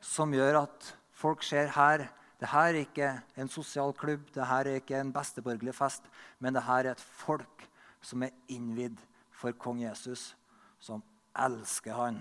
som 0.00 0.30
gjør 0.30 0.60
at 0.62 0.94
folk 1.10 1.42
ser 1.42 1.72
her 1.74 2.04
det 2.38 2.48
her 2.52 2.68
er 2.68 2.84
ikke 2.84 3.08
en 3.34 3.48
sosial 3.50 3.92
klubb, 3.98 4.28
det 4.30 4.46
her 4.46 4.68
er 4.68 4.78
ikke 4.78 5.00
en 5.00 5.10
besteborgerlig 5.12 5.74
fest, 5.74 6.04
men 6.38 6.54
det 6.54 6.62
her 6.62 6.86
er 6.86 6.92
et 6.92 7.00
folk 7.00 7.64
som 8.00 8.22
er 8.22 8.30
innvidd 8.46 9.00
for 9.34 9.50
kong 9.58 9.80
Jesus, 9.82 10.36
som 10.78 11.02
elsker 11.36 11.96
han. 11.96 12.20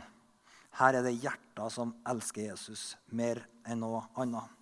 Her 0.78 1.00
er 1.00 1.08
det 1.08 1.17
hjerter 1.17 1.74
som 1.74 1.96
elsker 2.08 2.52
Jesus 2.52 2.91
mer 3.10 3.41
enn 3.67 3.82
noe 3.82 4.04
annet. 4.20 4.54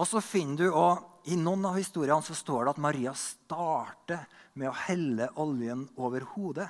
Og 0.00 0.08
så 0.08 0.22
finner 0.24 0.64
du, 0.64 0.68
og 0.72 1.28
I 1.28 1.36
noen 1.38 1.66
av 1.68 1.76
historiene 1.78 2.24
så 2.26 2.34
står 2.34 2.64
det 2.64 2.72
at 2.72 2.82
Maria 2.82 3.12
starter 3.14 4.24
med 4.58 4.70
å 4.70 4.78
helle 4.88 5.28
oljen 5.38 5.84
over 6.00 6.24
hodet 6.32 6.68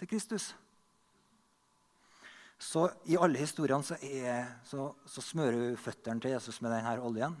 til 0.00 0.08
Kristus. 0.14 0.52
Så 2.62 2.86
I 3.10 3.18
alle 3.18 3.42
historiene 3.42 3.82
så, 3.84 3.98
er, 3.98 4.46
så, 4.64 4.92
så 5.04 5.24
smører 5.24 5.72
hun 5.72 5.80
føttene 5.80 6.22
til 6.22 6.36
Jesus 6.36 6.60
med 6.62 6.70
denne 6.70 6.94
oljen. 7.02 7.34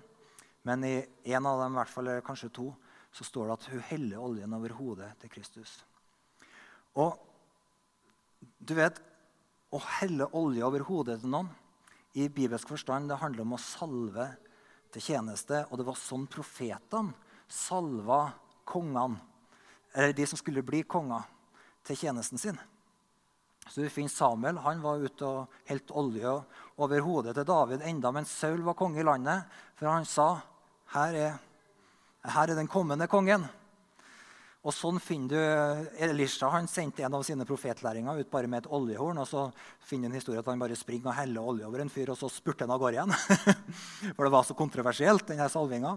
Men 0.66 0.82
i 0.86 0.96
en 1.30 1.46
av 1.46 1.62
dem, 1.62 1.74
i 1.74 1.78
hvert 1.80 1.90
fall, 1.90 2.10
eller 2.10 2.26
kanskje 2.26 2.50
to, 2.54 2.68
så 3.14 3.26
står 3.26 3.46
det 3.46 3.54
at 3.54 3.68
hun 3.70 3.84
heller 3.86 4.24
oljen 4.26 4.56
over 4.56 4.74
hodet 4.74 5.10
til 5.22 5.30
Kristus. 5.30 5.76
Og 6.98 7.14
du 8.58 8.74
vet, 8.78 8.98
å 9.72 9.80
helle 9.98 10.28
olje 10.36 10.64
over 10.66 10.84
hodet 10.84 11.20
til 11.22 11.32
noen 11.32 11.48
i 12.18 12.26
bibelsk 12.28 12.68
forstand 12.68 13.08
det 13.08 13.20
handler 13.22 13.46
om 13.46 13.54
å 13.56 13.60
salve 13.62 14.26
til 14.92 15.04
tjeneste. 15.06 15.62
Og 15.70 15.80
det 15.80 15.86
var 15.86 15.98
sånn 15.98 16.26
profetene 16.30 17.14
salva 17.52 18.26
kongene, 18.68 19.20
eller 19.92 20.14
de 20.16 20.26
som 20.28 20.40
skulle 20.40 20.64
bli 20.64 20.82
konger, 20.88 21.24
til 21.82 21.98
tjenesten 21.98 22.38
sin. 22.38 22.58
Så 23.66 23.82
du 23.82 23.88
finner 23.90 24.10
Samuel 24.10 24.60
han 24.62 24.82
var 24.82 25.02
ute 25.02 25.26
og 25.26 25.56
helte 25.66 25.94
olje 25.98 26.34
over 26.82 27.02
hodet 27.02 27.34
til 27.34 27.46
David 27.46 27.82
enda 27.86 28.12
mens 28.14 28.30
Saul 28.30 28.62
var 28.62 28.76
konge 28.78 29.00
i 29.02 29.06
landet. 29.06 29.46
For 29.78 29.90
han 29.90 30.06
sa 30.06 30.28
her 30.94 31.18
er, 31.18 31.36
her 32.22 32.52
er 32.52 32.58
den 32.58 32.70
kommende 32.70 33.08
kongen. 33.10 33.48
Og 34.62 34.70
sånn 34.70 35.00
finner 35.02 35.32
du 35.32 36.02
Elisha 36.06 36.46
han 36.52 36.68
sendte 36.70 37.02
en 37.02 37.16
av 37.18 37.24
sine 37.26 37.42
profetlæringer 37.46 38.20
ut 38.20 38.28
bare 38.30 38.46
med 38.46 38.62
et 38.62 38.70
oljehorn. 38.70 39.18
og 39.18 39.26
Så 39.26 39.48
finner 39.82 40.06
du 40.06 40.12
en 40.12 40.18
historie 40.20 40.38
at 40.38 40.46
han 40.46 40.60
bare 40.60 40.76
springer 40.78 41.10
og 41.10 41.16
heller 41.18 41.48
olje 41.50 41.66
over 41.66 41.82
en 41.82 41.90
fyr, 41.90 42.12
og 42.14 42.18
så 42.20 42.30
spurter 42.30 42.68
han 42.68 42.74
av 42.76 42.78
gårde 42.78 43.00
igjen. 43.00 43.14
For 44.14 44.22
det 44.22 44.30
var 44.30 44.46
så 44.46 44.54
kontroversielt, 44.54 45.26
denne 45.26 45.48
salvinga. 45.50 45.96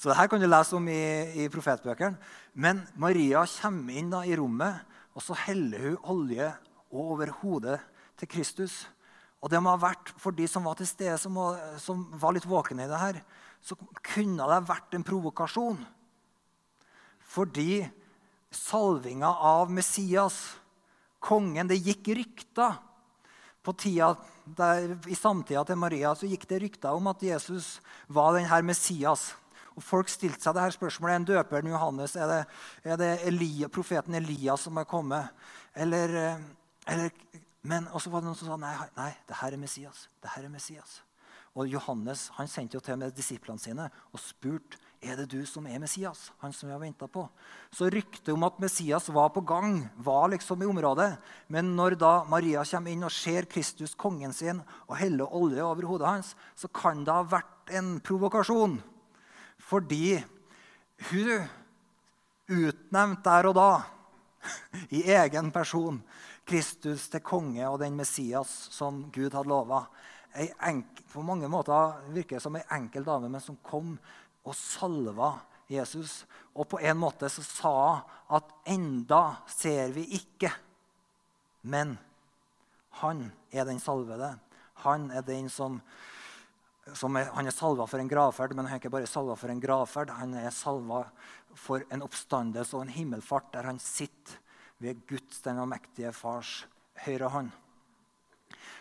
Så 0.00 0.08
det 0.08 0.16
her 0.16 0.30
kan 0.32 0.40
du 0.40 0.48
lese 0.48 0.78
om 0.78 0.88
i, 0.88 1.02
i 1.44 1.50
profetbøkene. 1.52 2.16
Men 2.56 2.80
Maria 2.96 3.44
kommer 3.58 4.00
inn 4.00 4.08
da 4.14 4.22
i 4.24 4.40
rommet, 4.40 4.88
og 5.12 5.26
så 5.26 5.36
heller 5.44 5.90
hun 5.90 6.00
olje 6.16 6.48
over 6.88 7.34
hodet 7.42 7.76
til 8.16 8.32
Kristus. 8.38 8.86
Og 9.44 9.52
det 9.52 9.60
må 9.60 9.76
ha 9.76 9.82
vært 9.84 10.14
For 10.16 10.32
de 10.32 10.48
som 10.48 10.64
var 10.64 10.80
til 10.80 10.88
stede, 10.88 11.20
som 11.20 11.36
som 11.76 12.08
var 12.16 12.32
litt 12.32 12.48
våkne 12.48 12.88
i 12.88 12.90
det 12.90 13.04
her, 13.04 13.20
så 13.60 13.76
kunne 14.00 14.48
det 14.48 14.64
vært 14.64 14.96
en 14.96 15.04
provokasjon. 15.04 15.84
Fordi 17.28 17.84
salvinga 18.54 19.28
av 19.28 19.72
Messias, 19.72 20.56
kongen 21.18 21.68
Det 21.68 21.76
gikk 21.76 22.08
rykter. 22.16 22.78
På 23.62 23.72
tida 23.76 24.14
der, 24.44 24.94
I 25.10 25.16
samtida 25.18 25.64
til 25.66 25.76
Maria 25.76 26.14
så 26.16 26.28
gikk 26.30 26.46
det 26.48 26.62
rykter 26.62 26.94
om 26.96 27.10
at 27.10 27.22
Jesus 27.22 27.80
var 28.06 28.32
denne 28.36 28.62
Messias. 28.64 29.34
Og 29.76 29.82
Folk 29.84 30.08
stilte 30.08 30.40
seg 30.40 30.54
det 30.56 30.62
her 30.62 30.74
spørsmålet. 30.74 31.16
En 31.16 31.26
døperen 31.28 31.68
Johannes? 31.68 32.16
Er 32.16 32.30
det, 32.30 32.38
er 32.84 32.96
det 32.96 33.10
Elia, 33.28 33.68
profeten 33.68 34.14
Elias 34.14 34.64
som 34.64 34.78
er 34.80 34.88
kommet? 34.88 35.34
Eller 35.76 36.14
eh, 36.16 36.46
eller, 36.88 37.10
men 37.68 37.88
også 37.92 38.10
var 38.10 38.22
det 38.22 38.30
noen 38.30 38.38
som 38.38 38.48
sa 38.48 38.56
nei, 38.60 38.72
nei, 38.96 39.10
det 39.28 39.36
her 39.42 39.54
er 39.54 39.60
Messias. 39.60 40.08
det 40.22 40.32
her 40.32 40.46
er 40.46 40.52
Messias. 40.52 41.02
Og 41.58 41.68
Johannes 41.68 42.28
han 42.38 42.48
sendte 42.48 42.78
jo 42.78 42.84
til 42.84 42.96
med 43.00 43.16
disiplene 43.16 43.60
sine 43.60 43.88
og 44.12 44.22
spurte 44.22 44.80
er 45.00 45.18
det 45.20 45.28
du 45.30 45.46
som 45.46 45.66
er 45.66 45.78
Messias. 45.78 46.32
han 46.38 46.52
som 46.52 46.68
vi 46.68 46.74
har 46.74 47.08
på. 47.08 47.28
Så 47.70 47.90
ryktet 47.90 48.32
om 48.34 48.42
at 48.42 48.58
Messias 48.58 49.08
var 49.08 49.28
på 49.28 49.40
gang, 49.40 49.88
var 49.96 50.28
liksom 50.28 50.62
i 50.62 50.66
området. 50.66 51.18
Men 51.48 51.76
når 51.76 51.98
da 51.98 52.24
Maria 52.24 52.64
kommer 52.64 52.90
inn 52.90 53.04
og 53.04 53.12
ser 53.12 53.44
Kristus, 53.44 53.94
kongen 53.94 54.32
sin, 54.32 54.62
og 54.88 54.96
heller 54.96 55.32
olje 55.32 55.62
over 55.62 55.82
hodet 55.86 56.06
hans, 56.06 56.36
så 56.54 56.68
kan 56.68 57.04
det 57.04 57.12
ha 57.12 57.22
vært 57.22 57.70
en 57.70 58.00
provokasjon. 58.00 58.80
Fordi 59.58 60.18
hun 61.10 61.46
utnevnte 62.48 63.22
der 63.28 63.46
og 63.46 63.54
da, 63.54 63.70
i 64.98 65.02
egen 65.12 65.50
person, 65.52 66.02
Kristus 66.48 67.08
til 67.12 67.20
konge 67.20 67.66
og 67.68 67.80
den 67.82 67.96
Messias 67.98 68.48
som 68.72 69.10
Gud 69.12 69.34
hadde 69.34 69.50
lova. 69.50 69.84
På 71.12 71.22
mange 71.24 71.48
måter 71.48 71.98
virker 72.14 72.38
det 72.38 72.44
som 72.44 72.56
ei 72.56 72.64
enkel 72.76 73.04
dame, 73.04 73.28
men 73.28 73.42
som 73.42 73.58
kom 73.64 73.96
og 74.48 74.56
salva 74.56 75.32
Jesus. 75.68 76.22
Og 76.56 76.68
på 76.72 76.80
en 76.80 76.98
måte 76.98 77.28
så 77.32 77.44
sa 77.44 77.74
hun 77.92 78.14
at 78.38 78.50
enda 78.68 79.22
ser 79.48 79.94
vi 79.94 80.02
ikke, 80.18 80.50
men 81.64 81.94
han 83.00 83.22
er 83.48 83.64
den 83.64 83.80
salvede. 83.80 84.34
Han 84.84 85.06
er 85.16 85.24
den 85.24 85.48
som, 85.48 85.78
som 86.92 87.16
er, 87.16 87.30
han 87.32 87.48
er 87.48 87.56
salva 87.56 87.86
for 87.88 88.02
en 88.02 88.10
gravferd, 88.10 88.52
men 88.52 88.66
han 88.66 88.76
er 88.76 88.82
ikke 88.82 88.92
bare 88.92 89.08
salva 89.08 89.36
for 89.38 89.52
en 89.52 89.62
gravferd. 89.62 90.12
Han 90.18 90.36
er 90.36 90.52
salva 90.52 91.06
for 91.56 91.86
en 91.88 92.04
oppstandelse 92.04 92.76
og 92.76 92.84
en 92.84 92.92
himmelfart 92.94 93.48
der 93.54 93.70
han 93.70 93.80
sitter 93.82 94.36
ved 94.84 95.00
Guds 95.08 95.40
den 95.42 95.58
allmektige 95.58 96.12
Fars 96.14 96.66
høyre 97.06 97.32
hånd. 97.32 97.50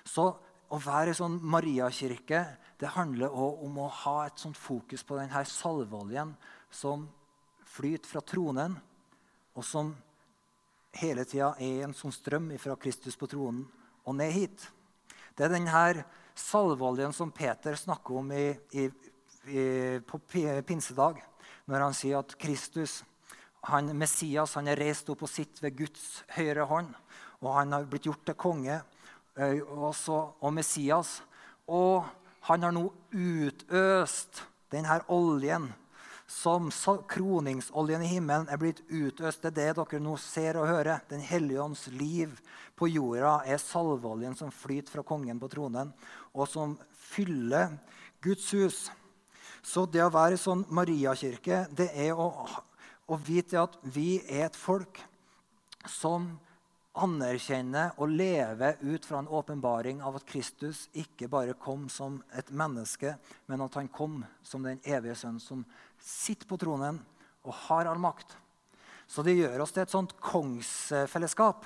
Så 0.03 0.27
å 0.67 0.79
være 0.83 1.13
i 1.13 1.17
sånn 1.17 1.39
Mariakirke 1.39 2.43
det 2.77 2.93
handler 2.93 3.33
også 3.33 3.65
om 3.65 3.79
å 3.81 3.87
ha 4.03 4.17
et 4.27 4.41
sånt 4.41 4.57
fokus 4.57 5.03
på 5.03 5.17
denne 5.17 5.43
salveoljen 5.49 6.35
som 6.69 7.07
flyter 7.67 8.09
fra 8.09 8.21
tronen, 8.21 8.77
og 9.57 9.65
som 9.65 9.95
hele 10.97 11.25
tida 11.25 11.55
er 11.61 11.87
en 11.87 11.95
sånn 11.97 12.13
strøm 12.13 12.51
fra 12.61 12.77
Kristus 12.79 13.17
på 13.17 13.29
tronen 13.29 13.65
og 14.05 14.15
ned 14.17 14.31
hit. 14.33 14.67
Det 15.37 15.47
er 15.47 15.53
denne 15.53 16.05
salveoljen 16.37 17.13
som 17.13 17.33
Peter 17.33 17.75
snakker 17.77 18.21
om 18.21 18.31
i, 18.31 18.47
i, 18.77 18.87
i, 19.49 19.63
på 20.05 20.21
pinsedag, 20.65 21.19
når 21.65 21.85
han 21.87 21.97
sier 21.97 22.21
at 22.21 22.37
Kristus 22.39 23.01
han, 23.67 23.89
Messias 23.97 24.53
han 24.55 24.69
er 24.71 24.79
reist 24.79 25.09
opp 25.11 25.25
og 25.25 25.31
sitter 25.31 25.65
ved 25.65 25.79
Guds 25.81 26.05
høyre 26.37 26.67
hånd. 26.69 26.93
Og 27.41 27.51
han 27.57 27.73
har 27.75 27.89
blitt 27.89 28.07
gjort 28.07 28.23
til 28.25 28.37
konge 28.39 28.79
Og, 29.37 29.91
så, 29.93 30.15
og 30.41 30.53
Messias. 30.53 31.19
Og 31.69 32.07
han 32.47 32.63
har 32.63 32.73
nå 32.75 32.85
utøst 33.11 34.43
denne 34.71 34.99
oljen 35.11 35.69
som 36.27 36.67
kroningsoljen 37.07 38.03
i 38.03 38.11
himmelen 38.11 38.49
er 38.51 38.59
blitt 38.59 38.81
utøst. 38.89 39.43
Det 39.43 39.51
er 39.51 39.75
det 39.75 39.79
dere 39.79 40.03
nå 40.03 40.17
ser 40.19 40.59
og 40.59 40.67
hører. 40.67 41.03
Den 41.07 41.23
hellige 41.23 41.63
ånds 41.63 41.85
liv 41.95 42.33
på 42.75 42.89
jorda 42.91 43.37
er 43.47 43.61
salveoljen 43.63 44.35
som 44.35 44.51
flyter 44.51 44.97
fra 44.97 45.05
kongen 45.07 45.39
på 45.39 45.49
tronen, 45.51 45.93
og 46.35 46.49
som 46.51 46.75
fyller 47.13 47.77
Guds 48.23 48.51
hus. 48.55 48.79
Så 49.63 49.85
det 49.87 50.03
å 50.03 50.11
være 50.11 50.39
sånn 50.39 50.65
Mariakirke, 50.71 51.65
det 51.75 51.89
er 51.95 52.15
å 52.15 52.31
å 53.07 53.17
vite 53.23 53.59
at 53.59 53.77
vi 53.95 54.19
er 54.27 54.47
et 54.47 54.59
folk 54.59 54.99
som 55.87 56.33
anerkjenner 57.03 57.95
og 58.01 58.11
leve 58.11 58.73
ut 58.81 59.05
fra 59.05 59.21
en 59.21 59.29
åpenbaring 59.29 60.01
av 60.05 60.17
at 60.19 60.25
Kristus 60.27 60.85
ikke 60.97 61.29
bare 61.31 61.55
kom 61.59 61.87
som 61.91 62.19
et 62.37 62.49
menneske, 62.51 63.15
men 63.47 63.63
at 63.63 63.77
han 63.79 63.89
kom 63.93 64.19
som 64.45 64.65
den 64.65 64.81
evige 64.85 65.17
sønn 65.19 65.39
som 65.41 65.63
sitter 66.01 66.49
på 66.49 66.59
tronen 66.61 66.99
og 67.47 67.55
har 67.67 67.89
all 67.89 68.01
makt. 68.01 68.35
Så 69.07 69.23
det 69.23 69.37
gjør 69.37 69.63
oss 69.63 69.73
til 69.75 69.85
et 69.85 69.93
sånt 69.93 70.15
kongsfellesskap. 70.19 71.63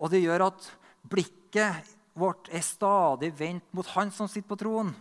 Og 0.00 0.10
det 0.10 0.22
gjør 0.24 0.46
at 0.48 0.68
blikket 1.06 1.94
vårt 2.16 2.48
er 2.54 2.64
stadig 2.64 3.32
vendt 3.36 3.66
mot 3.76 3.88
han 3.94 4.12
som 4.14 4.30
sitter 4.30 4.48
på 4.48 4.60
tronen. 4.62 4.94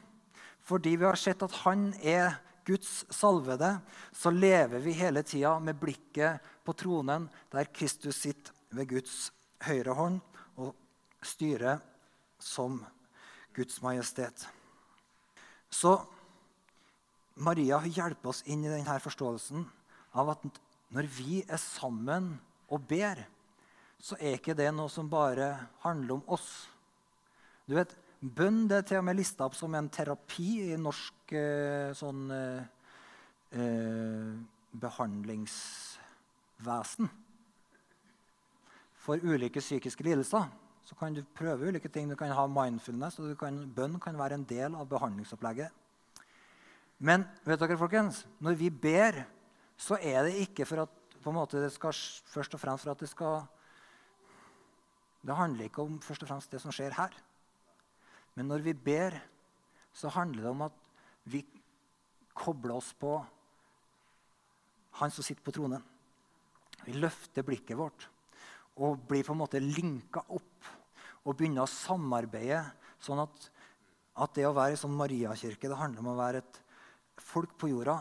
Fordi 0.63 0.95
vi 0.95 1.07
har 1.07 1.19
sett 1.19 1.43
at 1.43 1.55
han 1.63 1.91
er 1.99 2.37
Guds 2.63 3.03
salvede, 3.11 3.75
så 4.15 4.31
lever 4.31 4.79
vi 4.79 4.95
hele 4.95 5.23
tida 5.27 5.57
med 5.59 5.79
blikket 5.79 6.43
på 6.63 6.75
tronen, 6.79 7.27
der 7.51 7.67
Kristus 7.75 8.21
sitter 8.23 8.55
ved 8.71 8.87
Guds 8.89 9.31
høyre 9.67 9.93
hånd 9.97 10.19
og 10.61 10.73
styre 11.23 11.77
som 12.41 12.85
Guds 13.55 13.81
majestet. 13.83 14.47
Så 15.73 15.97
Maria 17.41 17.79
hjelper 17.85 18.29
oss 18.29 18.43
inn 18.45 18.65
i 18.65 18.71
denne 18.71 18.99
forståelsen 19.01 19.65
av 20.19 20.29
at 20.35 20.41
når 20.93 21.05
vi 21.09 21.43
er 21.47 21.57
sammen 21.61 22.39
og 22.69 22.81
ber, 22.89 23.17
så 23.97 24.15
er 24.19 24.33
ikke 24.37 24.53
det 24.57 24.71
noe 24.75 24.89
som 24.91 25.09
bare 25.09 25.67
handler 25.85 26.13
om 26.19 26.23
oss. 26.35 26.67
Du 27.65 27.75
vet, 27.77 27.95
Bønn 28.23 28.69
det 28.71 28.77
er 28.77 28.85
til 28.87 29.01
og 29.01 29.07
med 29.09 29.17
lista 29.19 29.43
opp 29.43 29.55
som 29.57 29.73
en 29.75 29.89
terapi 29.91 30.69
i 30.69 30.77
norsk 30.79 31.33
eh, 31.35 31.91
sånn, 31.97 32.31
eh, 32.31 32.63
eh, 33.59 34.31
behandlingsvesen 34.79 37.09
for 39.03 39.19
ulike 39.19 39.59
psykiske 39.59 40.03
lidelser. 40.05 40.47
så 40.83 40.95
kan 40.99 41.13
du 41.13 41.23
prøve 41.35 41.69
ulike 41.69 41.87
ting. 41.87 42.09
Du 42.09 42.15
kan 42.15 42.31
ha 42.31 42.43
mindfulness, 42.47 43.19
og 43.19 43.37
kan, 43.39 43.61
bønn 43.75 43.99
kan 44.03 44.17
være 44.19 44.35
en 44.35 44.43
del 44.43 44.75
av 44.75 44.89
behandlingsopplegget. 44.91 45.71
Men 46.99 47.23
vet 47.45 47.59
dere, 47.59 47.77
folkens, 47.79 48.25
når 48.43 48.57
vi 48.59 48.69
ber, 48.69 49.21
så 49.79 49.95
er 49.95 50.27
det 50.27 50.41
ikke 50.43 50.67
for 50.67 50.83
at 50.83 51.31
måte, 51.31 51.61
det 51.63 51.71
skal 51.71 51.95
først 52.27 52.57
og 52.57 52.59
fremst 52.59 52.83
for 52.83 52.91
at 52.91 52.99
det 52.99 53.09
skal 53.09 53.45
Det 55.23 55.35
handler 55.35 55.69
ikke 55.69 55.81
om 55.81 56.01
først 56.03 56.23
og 56.23 56.27
fremst 56.27 56.51
det 56.51 56.59
som 56.59 56.71
skjer 56.75 56.91
her. 56.97 57.13
Men 58.35 58.49
når 58.51 58.59
vi 58.59 58.73
ber, 58.73 59.15
så 59.93 60.09
handler 60.11 60.43
det 60.43 60.49
om 60.51 60.65
at 60.65 60.73
vi 61.23 61.45
kobler 62.35 62.75
oss 62.75 62.91
på 62.93 63.23
han 64.99 65.11
som 65.11 65.23
sitter 65.23 65.43
på 65.43 65.53
tronen. 65.55 65.83
Vi 66.83 66.99
løfter 66.99 67.47
blikket 67.47 67.79
vårt 67.79 68.09
og 68.81 69.03
blir 69.09 69.25
på 69.25 69.35
en 69.35 69.41
måte 69.43 69.61
linka 69.61 70.23
opp 70.33 70.71
og 71.23 71.37
begynner 71.37 71.65
å 71.65 71.71
samarbeide. 71.71 72.63
Sånn 73.03 73.21
at, 73.23 73.49
at 74.23 74.33
det 74.35 74.47
å 74.47 74.55
være 74.55 74.75
i 74.75 74.79
sånn 74.79 74.95
Mariakirke 74.97 75.69
det 75.69 75.79
handler 75.79 76.03
om 76.03 76.13
å 76.13 76.19
være 76.19 76.43
et 76.43 76.59
folk 77.21 77.53
på 77.59 77.69
jorda 77.71 77.99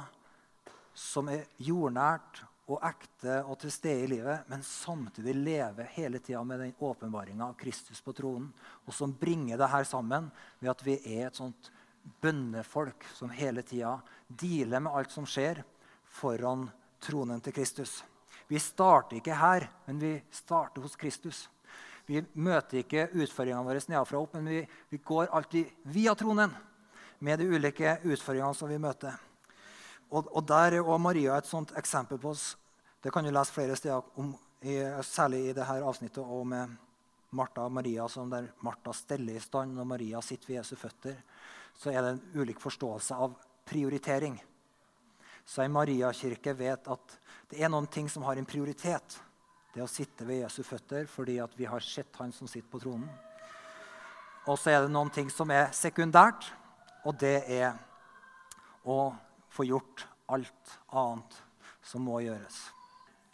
som 0.96 1.28
er 1.32 1.46
jordnært 1.62 2.42
og 2.70 2.82
ekte 2.87 3.40
og 3.42 3.56
til 3.61 3.72
stede 3.74 4.04
i 4.04 4.11
livet, 4.12 4.46
men 4.48 4.62
samtidig 4.64 5.35
leve 5.37 5.87
hele 5.96 6.20
tida 6.22 6.42
med 6.46 6.62
den 6.62 6.74
åpenbaringa 6.78 7.48
av 7.50 7.56
Kristus 7.58 8.00
på 8.04 8.14
tronen, 8.16 8.52
og 8.87 8.94
som 8.94 9.12
bringer 9.18 9.58
det 9.61 9.70
her 9.72 9.87
sammen 9.88 10.30
ved 10.61 10.70
at 10.72 10.85
vi 10.87 10.96
er 11.16 11.26
et 11.28 11.40
sånt 11.40 11.72
bønnefolk 12.22 13.06
som 13.16 13.32
hele 13.35 13.64
tida 13.66 13.96
dealer 14.28 14.82
med 14.82 14.94
alt 14.94 15.12
som 15.14 15.26
skjer, 15.28 15.62
foran 16.12 16.68
tronen 17.02 17.42
til 17.42 17.54
Kristus. 17.56 18.00
Vi 18.52 18.60
starter 18.60 19.16
ikke 19.16 19.32
her, 19.32 19.64
men 19.86 20.00
vi 20.02 20.12
starter 20.28 20.84
hos 20.84 20.96
Kristus. 21.00 21.46
Vi 22.04 22.20
møter 22.36 22.82
ikke 22.82 23.06
utfordringene 23.14 23.64
våre 23.64 23.80
nedenfra 23.88 24.18
opp, 24.20 24.34
men 24.36 24.50
vi, 24.50 24.58
vi, 24.92 24.98
går 25.00 25.30
alltid 25.32 25.70
via 25.94 26.12
tronen 26.18 26.52
med 27.24 27.40
de 27.40 27.46
ulike 27.48 27.94
utfordringene 28.02 28.58
som 28.58 28.68
vi 28.68 28.76
møter. 28.82 29.16
Og, 30.10 30.28
og 30.28 30.44
der 30.44 30.76
er 30.82 30.98
Maria 31.00 31.38
et 31.40 31.48
sånt 31.48 31.72
eksempel 31.80 32.20
på 32.20 32.34
oss. 32.34 32.50
Det 33.00 33.14
kan 33.14 33.24
du 33.24 33.32
lese 33.32 33.56
flere 33.56 33.78
steder, 33.78 34.04
om, 34.20 34.34
i, 34.60 34.76
særlig 35.00 35.46
i 35.46 35.56
dette 35.56 35.80
avsnittet 35.80 36.20
og 36.20 36.44
med 36.52 36.76
Martha 37.32 37.64
og 37.64 37.72
Maria, 37.72 38.04
som 38.12 38.28
der 38.28 38.52
Martha 38.60 38.92
steller 38.92 39.40
i 39.40 39.46
stand 39.48 39.72
når 39.78 39.88
Maria 39.96 40.20
sitter 40.20 40.52
ved 40.52 40.58
Jesu 40.58 40.76
føtter. 40.76 41.16
Så 41.72 41.88
er 41.88 42.04
det 42.04 42.16
en 42.18 42.42
ulik 42.42 42.60
forståelse 42.60 43.16
av 43.16 43.32
prioritering. 43.64 44.36
Så 45.44 45.62
ei 45.64 45.70
Mariakirke 45.72 46.55
vet 46.57 46.88
at 46.92 47.18
det 47.50 47.61
er 47.62 47.70
noen 47.72 47.88
ting 47.90 48.09
som 48.09 48.24
har 48.26 48.38
en 48.38 48.48
prioritet. 48.48 49.18
Det 49.72 49.83
å 49.83 49.90
sitte 49.90 50.26
ved 50.28 50.42
Jesu 50.42 50.62
føtter 50.66 51.09
fordi 51.09 51.38
vi 51.57 51.68
har 51.68 51.85
sett 51.85 52.16
han 52.20 52.33
som 52.33 52.48
sitter 52.48 52.70
på 52.70 52.81
tronen. 52.83 53.09
Og 54.50 54.59
så 54.59 54.72
er 54.72 54.83
det 54.83 54.92
noen 54.92 55.11
ting 55.14 55.28
som 55.31 55.50
er 55.55 55.70
sekundært, 55.76 56.48
og 57.07 57.14
det 57.20 57.44
er 57.46 57.76
å 58.83 59.12
få 59.52 59.66
gjort 59.68 60.07
alt 60.33 60.78
annet 60.90 61.37
som 61.87 62.02
må 62.07 62.18
gjøres. 62.24 62.59